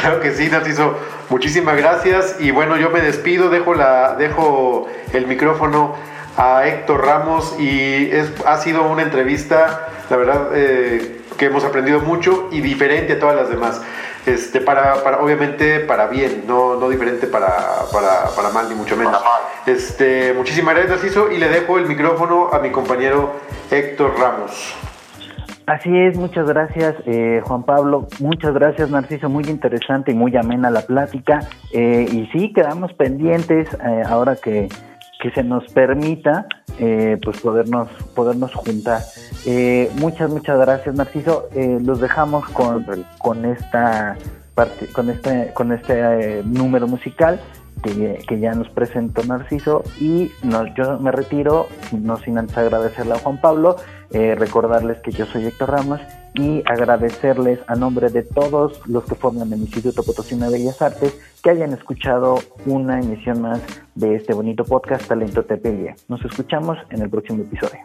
Claro 0.00 0.20
que 0.20 0.32
sí, 0.32 0.48
Narciso. 0.48 0.96
Muchísimas 1.30 1.76
gracias. 1.76 2.36
Y 2.40 2.50
bueno, 2.50 2.76
yo 2.76 2.90
me 2.90 3.00
despido, 3.00 3.48
dejo 3.50 3.74
la, 3.74 4.14
dejo 4.16 4.86
el 5.12 5.26
micrófono 5.26 5.94
a 6.36 6.66
Héctor 6.66 7.04
Ramos 7.04 7.56
y 7.58 8.10
es, 8.10 8.30
ha 8.44 8.58
sido 8.58 8.82
una 8.82 9.02
entrevista, 9.02 9.88
la 10.10 10.16
verdad, 10.16 10.50
eh, 10.54 11.22
que 11.38 11.46
hemos 11.46 11.64
aprendido 11.64 12.00
mucho 12.00 12.48
y 12.52 12.60
diferente 12.60 13.14
a 13.14 13.18
todas 13.18 13.36
las 13.36 13.48
demás 13.48 13.80
este, 14.26 14.60
para, 14.60 15.02
para, 15.02 15.20
obviamente 15.20 15.80
para 15.80 16.08
bien, 16.08 16.44
no, 16.46 16.76
no 16.76 16.88
diferente 16.88 17.26
para, 17.26 17.84
para, 17.92 18.26
para 18.34 18.50
mal, 18.50 18.68
ni 18.68 18.74
mucho 18.74 18.96
menos. 18.96 19.22
Este, 19.66 20.32
muchísimas 20.34 20.74
gracias, 20.74 20.98
Narciso, 21.00 21.30
y 21.30 21.38
le 21.38 21.48
dejo 21.48 21.78
el 21.78 21.86
micrófono 21.86 22.50
a 22.52 22.58
mi 22.58 22.70
compañero 22.70 23.32
Héctor 23.70 24.18
Ramos. 24.18 24.74
Así 25.66 25.90
es, 25.98 26.16
muchas 26.16 26.46
gracias 26.46 26.94
eh, 27.06 27.42
Juan 27.44 27.64
Pablo, 27.64 28.06
muchas 28.20 28.54
gracias 28.54 28.88
Narciso, 28.88 29.28
muy 29.28 29.42
interesante 29.46 30.12
y 30.12 30.14
muy 30.14 30.36
amena 30.36 30.70
la 30.70 30.82
plática. 30.82 31.40
Eh, 31.72 32.06
y 32.08 32.26
sí, 32.26 32.52
quedamos 32.52 32.92
pendientes 32.92 33.68
eh, 33.74 34.02
ahora 34.06 34.36
que, 34.36 34.68
que 35.20 35.30
se 35.32 35.42
nos 35.42 35.64
permita 35.72 36.46
eh, 36.78 37.18
pues 37.20 37.40
podernos 37.40 37.88
podernos 38.14 38.54
juntar. 38.54 39.00
Eh, 39.44 39.90
muchas 39.96 40.30
muchas 40.30 40.56
gracias 40.58 40.94
Narciso. 40.94 41.48
Eh, 41.52 41.78
los 41.82 42.00
dejamos 42.00 42.48
con, 42.50 42.86
con 43.18 43.44
esta 43.44 44.16
parte 44.54 44.86
con 44.92 45.10
este 45.10 45.52
con 45.52 45.72
este 45.72 46.42
número 46.44 46.86
musical 46.86 47.40
que, 47.82 48.40
ya 48.40 48.54
nos 48.54 48.68
presentó 48.70 49.24
Narciso 49.24 49.82
y 50.00 50.30
yo 50.76 50.98
me 50.98 51.12
retiro 51.12 51.68
no 51.92 52.16
sin 52.18 52.38
antes 52.38 52.56
agradecerle 52.56 53.14
a 53.14 53.18
Juan 53.18 53.40
Pablo 53.40 53.76
recordarles 54.10 54.98
que 55.00 55.10
yo 55.10 55.26
soy 55.26 55.46
Héctor 55.46 55.70
Ramos 55.70 56.00
y 56.34 56.62
agradecerles 56.66 57.60
a 57.66 57.76
nombre 57.76 58.10
de 58.10 58.22
todos 58.22 58.80
los 58.86 59.04
que 59.04 59.14
forman 59.14 59.52
el 59.52 59.60
Instituto 59.60 60.02
Potosino 60.02 60.50
de 60.50 60.58
Bellas 60.58 60.82
Artes 60.82 61.18
que 61.42 61.50
hayan 61.50 61.72
escuchado 61.72 62.38
una 62.66 63.00
emisión 63.00 63.40
más 63.40 63.60
de 63.94 64.16
este 64.16 64.34
bonito 64.34 64.64
podcast 64.64 65.06
Talento 65.06 65.44
TPG. 65.44 65.94
Nos 66.08 66.24
escuchamos 66.24 66.78
en 66.90 67.02
el 67.02 67.10
próximo 67.10 67.42
episodio. 67.42 67.80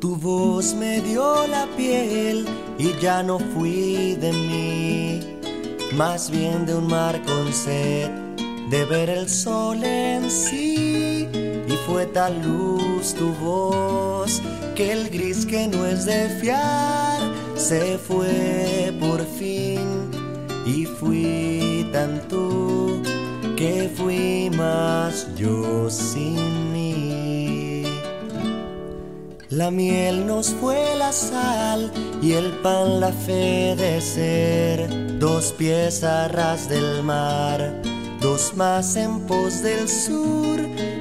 Tu 0.00 0.16
voz 0.16 0.74
me 0.74 1.00
dio 1.00 1.46
la 1.46 1.66
piel 1.76 2.46
y 2.78 2.92
ya 3.00 3.22
no 3.22 3.38
fui 3.38 4.16
de 4.16 4.32
mí, 4.32 5.20
más 5.94 6.30
bien 6.30 6.66
de 6.66 6.74
un 6.74 6.86
mar 6.86 7.20
con 7.24 7.52
sed, 7.52 8.10
de 8.70 8.84
ver 8.84 9.10
el 9.10 9.28
sol 9.28 9.82
en 9.84 10.30
sí 10.30 11.28
y 11.66 11.72
fue 11.86 12.06
tal 12.06 12.42
luz 12.42 13.14
tu 13.14 13.32
voz 13.34 14.42
que 14.74 14.92
el 14.92 15.08
gris 15.10 15.46
que 15.46 15.68
no 15.68 15.86
es 15.86 16.04
de 16.06 16.28
fiar 16.40 17.20
se 17.56 17.98
fue 17.98 18.92
por 19.00 19.24
fin 19.24 20.10
y 20.66 20.86
fui 20.86 21.88
tan 21.92 22.26
tú 22.28 23.02
que 23.56 23.90
fui 23.94 24.50
más 24.56 25.28
yo 25.36 25.88
sin. 25.88 26.73
La 29.54 29.70
miel 29.70 30.26
nos 30.26 30.48
fue 30.48 30.96
la 30.96 31.12
sal 31.12 31.92
y 32.20 32.32
el 32.32 32.50
pan 32.58 32.98
la 32.98 33.12
fe 33.12 33.76
de 33.76 34.00
ser, 34.00 35.18
dos 35.20 35.52
piezas 35.52 36.32
ras 36.32 36.68
del 36.68 37.04
mar, 37.04 37.80
dos 38.20 38.54
más 38.56 38.96
en 38.96 39.20
pos 39.20 39.62
del 39.62 39.88
sur. 39.88 40.58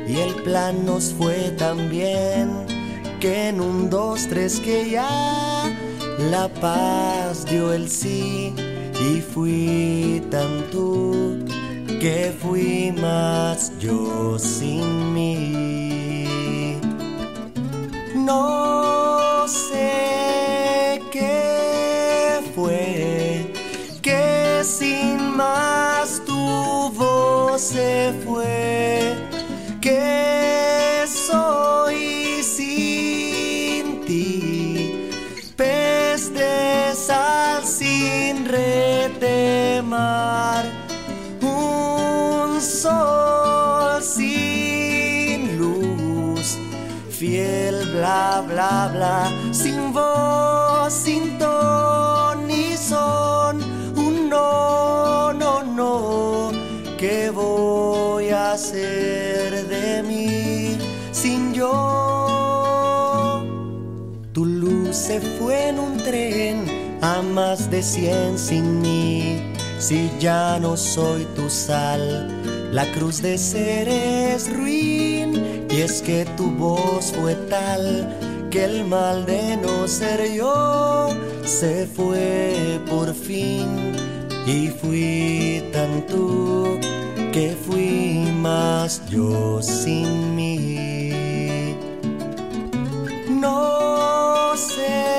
Y 0.07 0.17
el 0.17 0.35
plan 0.43 0.85
nos 0.85 1.15
fue 1.17 1.49
tan 1.57 1.89
bien 1.89 2.51
que 3.19 3.47
en 3.47 3.59
un 3.59 3.89
dos 3.89 4.27
tres 4.29 4.59
que 4.59 4.87
ya 4.87 5.75
la 6.29 6.47
paz 6.61 7.47
dio 7.47 7.73
el 7.73 7.89
sí. 7.89 8.53
Y 9.09 9.21
fui 9.21 10.21
tan 10.29 10.69
tú 10.69 11.43
que 11.99 12.31
fui 12.39 12.93
más 13.01 13.71
yo 13.79 14.37
sin 14.37 15.11
mí. 15.11 16.32
No 18.25 19.45
sé 19.47 21.01
qué 21.11 22.39
fue 22.55 23.53
que 24.01 24.61
sin 24.63 25.35
más 25.35 26.21
tu 26.25 26.89
voz 26.93 27.61
se 27.61 28.13
fue. 28.25 29.17
Que 29.81 31.03
soy 31.05 32.41
sin 32.43 34.05
ti, 34.05 35.09
pez 35.57 36.33
de 36.33 36.93
sal 36.95 37.65
sin 37.65 38.45
red 38.45 38.73
bla 48.41 48.89
bla 48.93 49.31
sin 49.51 49.93
voz, 49.93 50.91
sin 50.91 51.37
ton 51.37 52.47
ni 52.47 52.75
son, 52.75 53.61
un 53.95 54.29
no, 54.29 55.33
no, 55.33 55.63
no, 55.63 56.51
¿qué 56.97 57.29
voy 57.29 58.29
a 58.29 58.53
hacer 58.53 59.67
de 59.67 60.03
mí 60.03 60.77
sin 61.11 61.53
yo? 61.53 63.43
Tu 64.33 64.45
luz 64.45 64.95
se 64.95 65.21
fue 65.21 65.69
en 65.69 65.79
un 65.79 65.97
tren 65.97 66.97
a 67.01 67.21
más 67.21 67.69
de 67.69 67.83
cien 67.83 68.39
sin 68.39 68.81
mí. 68.81 69.53
Si 69.77 70.09
ya 70.19 70.59
no 70.59 70.77
soy 70.77 71.25
tu 71.35 71.49
sal, 71.49 72.31
la 72.71 72.89
cruz 72.93 73.21
de 73.21 73.37
ser 73.37 73.87
es 73.89 74.51
ruin. 74.51 75.67
Y 75.69 75.81
es 75.81 76.01
que 76.01 76.25
tu 76.37 76.49
voz 76.51 77.11
fue 77.11 77.35
tal 77.49 78.17
que 78.53 78.65
el 78.65 78.85
mal 78.85 79.25
de 79.25 79.57
no 79.57 79.87
ser 79.87 80.31
yo 80.31 81.09
se 81.43 81.87
fue 81.87 82.79
por 82.87 83.11
fin. 83.15 83.93
Y 84.45 84.67
fui 84.67 85.63
tan 85.73 86.05
tú 86.05 86.79
que 87.31 87.57
fui 87.65 88.31
más 88.31 89.01
yo 89.09 89.59
sin 89.59 90.35
mí. 90.35 91.75
No 93.27 94.55
sé 94.55 95.12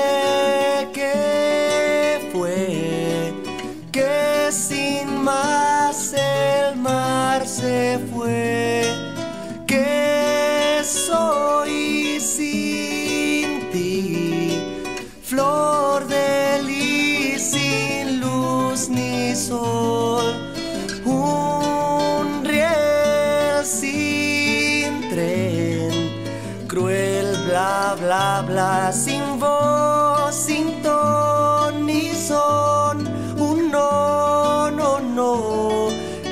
bla 28.15 28.41
bla 28.41 28.53
bla 28.53 28.91
sin 28.93 29.39
voz 29.39 30.33
sin 30.47 30.81
ton 30.81 31.85
ni 31.85 32.13
son. 32.29 32.97
Un 33.37 33.71
no 33.71 34.71
no 34.71 34.99
no 35.17 35.31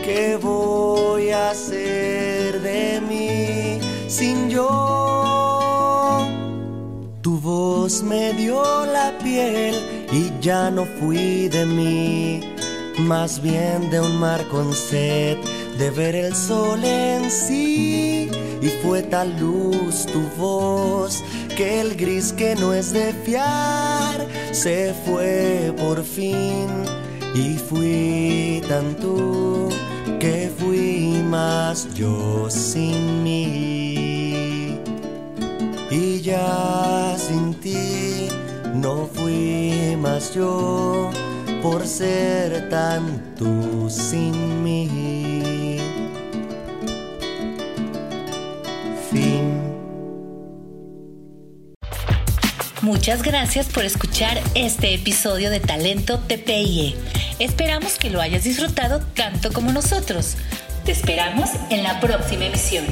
qué 0.06 0.38
voy 0.42 1.32
a 1.32 1.52
hacer 1.52 2.62
de 2.62 3.02
mí 3.10 3.80
sin 4.08 4.50
yo 4.50 4.70
tu 7.22 7.38
voz 7.40 8.02
me 8.04 8.34
dio 8.34 8.64
la 8.86 9.18
piel 9.24 9.76
y 10.12 10.32
ya 10.42 10.72
no 10.72 10.86
fui 10.98 11.50
de 11.50 11.66
mí 11.66 12.42
más 13.00 13.42
bien 13.42 13.90
de 13.90 14.00
un 14.00 14.20
mar 14.20 14.42
con 14.50 14.74
sed 14.74 15.38
de 15.78 15.90
ver 15.90 16.16
el 16.16 16.36
sol 16.36 16.84
en 16.84 17.30
sí. 17.30 18.30
Y 18.62 18.70
fue 18.82 19.04
tal 19.04 19.38
luz 19.40 20.06
tu 20.06 20.22
voz 20.38 21.22
que 21.56 21.82
el 21.82 21.96
gris 21.96 22.34
que 22.34 22.56
no 22.56 22.74
es 22.74 22.94
de 22.94 23.14
fiar 23.26 24.28
se 24.52 24.94
fue 25.06 25.74
por 25.78 26.04
fin 26.04 26.68
y 27.36 27.58
fui 27.58 28.62
tan 28.68 28.96
tú 28.96 29.70
que 30.20 30.52
fui 30.58 31.22
más 31.30 31.88
yo 31.94 32.50
sin 32.50 33.24
mí 33.24 34.80
y 35.92 36.22
ya 36.22 37.16
sin 37.18 37.54
ti 37.56 38.30
no 38.74 39.08
fui 39.14 39.96
más 39.98 40.34
yo 40.34 41.12
por 41.62 41.88
ser 41.88 42.68
tan 42.70 43.36
tú 43.38 43.90
sin 43.90 44.64
mí. 44.64 45.23
Muchas 52.94 53.24
gracias 53.24 53.66
por 53.66 53.84
escuchar 53.86 54.40
este 54.54 54.94
episodio 54.94 55.50
de 55.50 55.60
Talento 55.60 56.20
TPIE. 56.20 56.96
Esperamos 57.40 57.98
que 57.98 58.12
lo 58.12 58.22
hayas 58.22 58.44
disfrutado 58.44 59.00
tanto 59.16 59.52
como 59.52 59.72
nosotros. 59.72 60.36
Te 60.86 60.92
esperamos 60.92 61.50
en 61.72 61.82
la 61.82 62.00
próxima 62.00 62.46
emisión. 62.46 62.86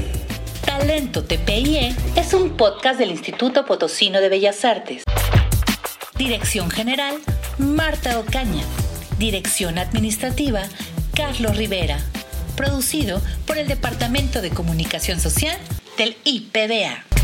Talento 0.66 1.24
TPIE 1.24 1.96
es 2.16 2.34
un 2.34 2.58
podcast 2.58 2.98
del 2.98 3.12
Instituto 3.12 3.64
Potosino 3.64 4.20
de 4.22 4.30
Bellas 4.30 4.66
Artes. 4.66 5.04
Dirección 6.18 6.72
General, 6.72 7.18
Marta 7.60 8.18
Ocaña. 8.18 8.64
Dirección 9.20 9.78
Administrativa, 9.78 10.64
Carlos 11.14 11.56
Rivera. 11.58 12.00
Producido 12.58 13.22
por 13.46 13.60
el 13.60 13.68
Departamento 13.68 14.42
de 14.42 14.50
Comunicación 14.50 15.20
Social 15.20 15.58
del 16.00 16.18
IPBA. 16.24 17.21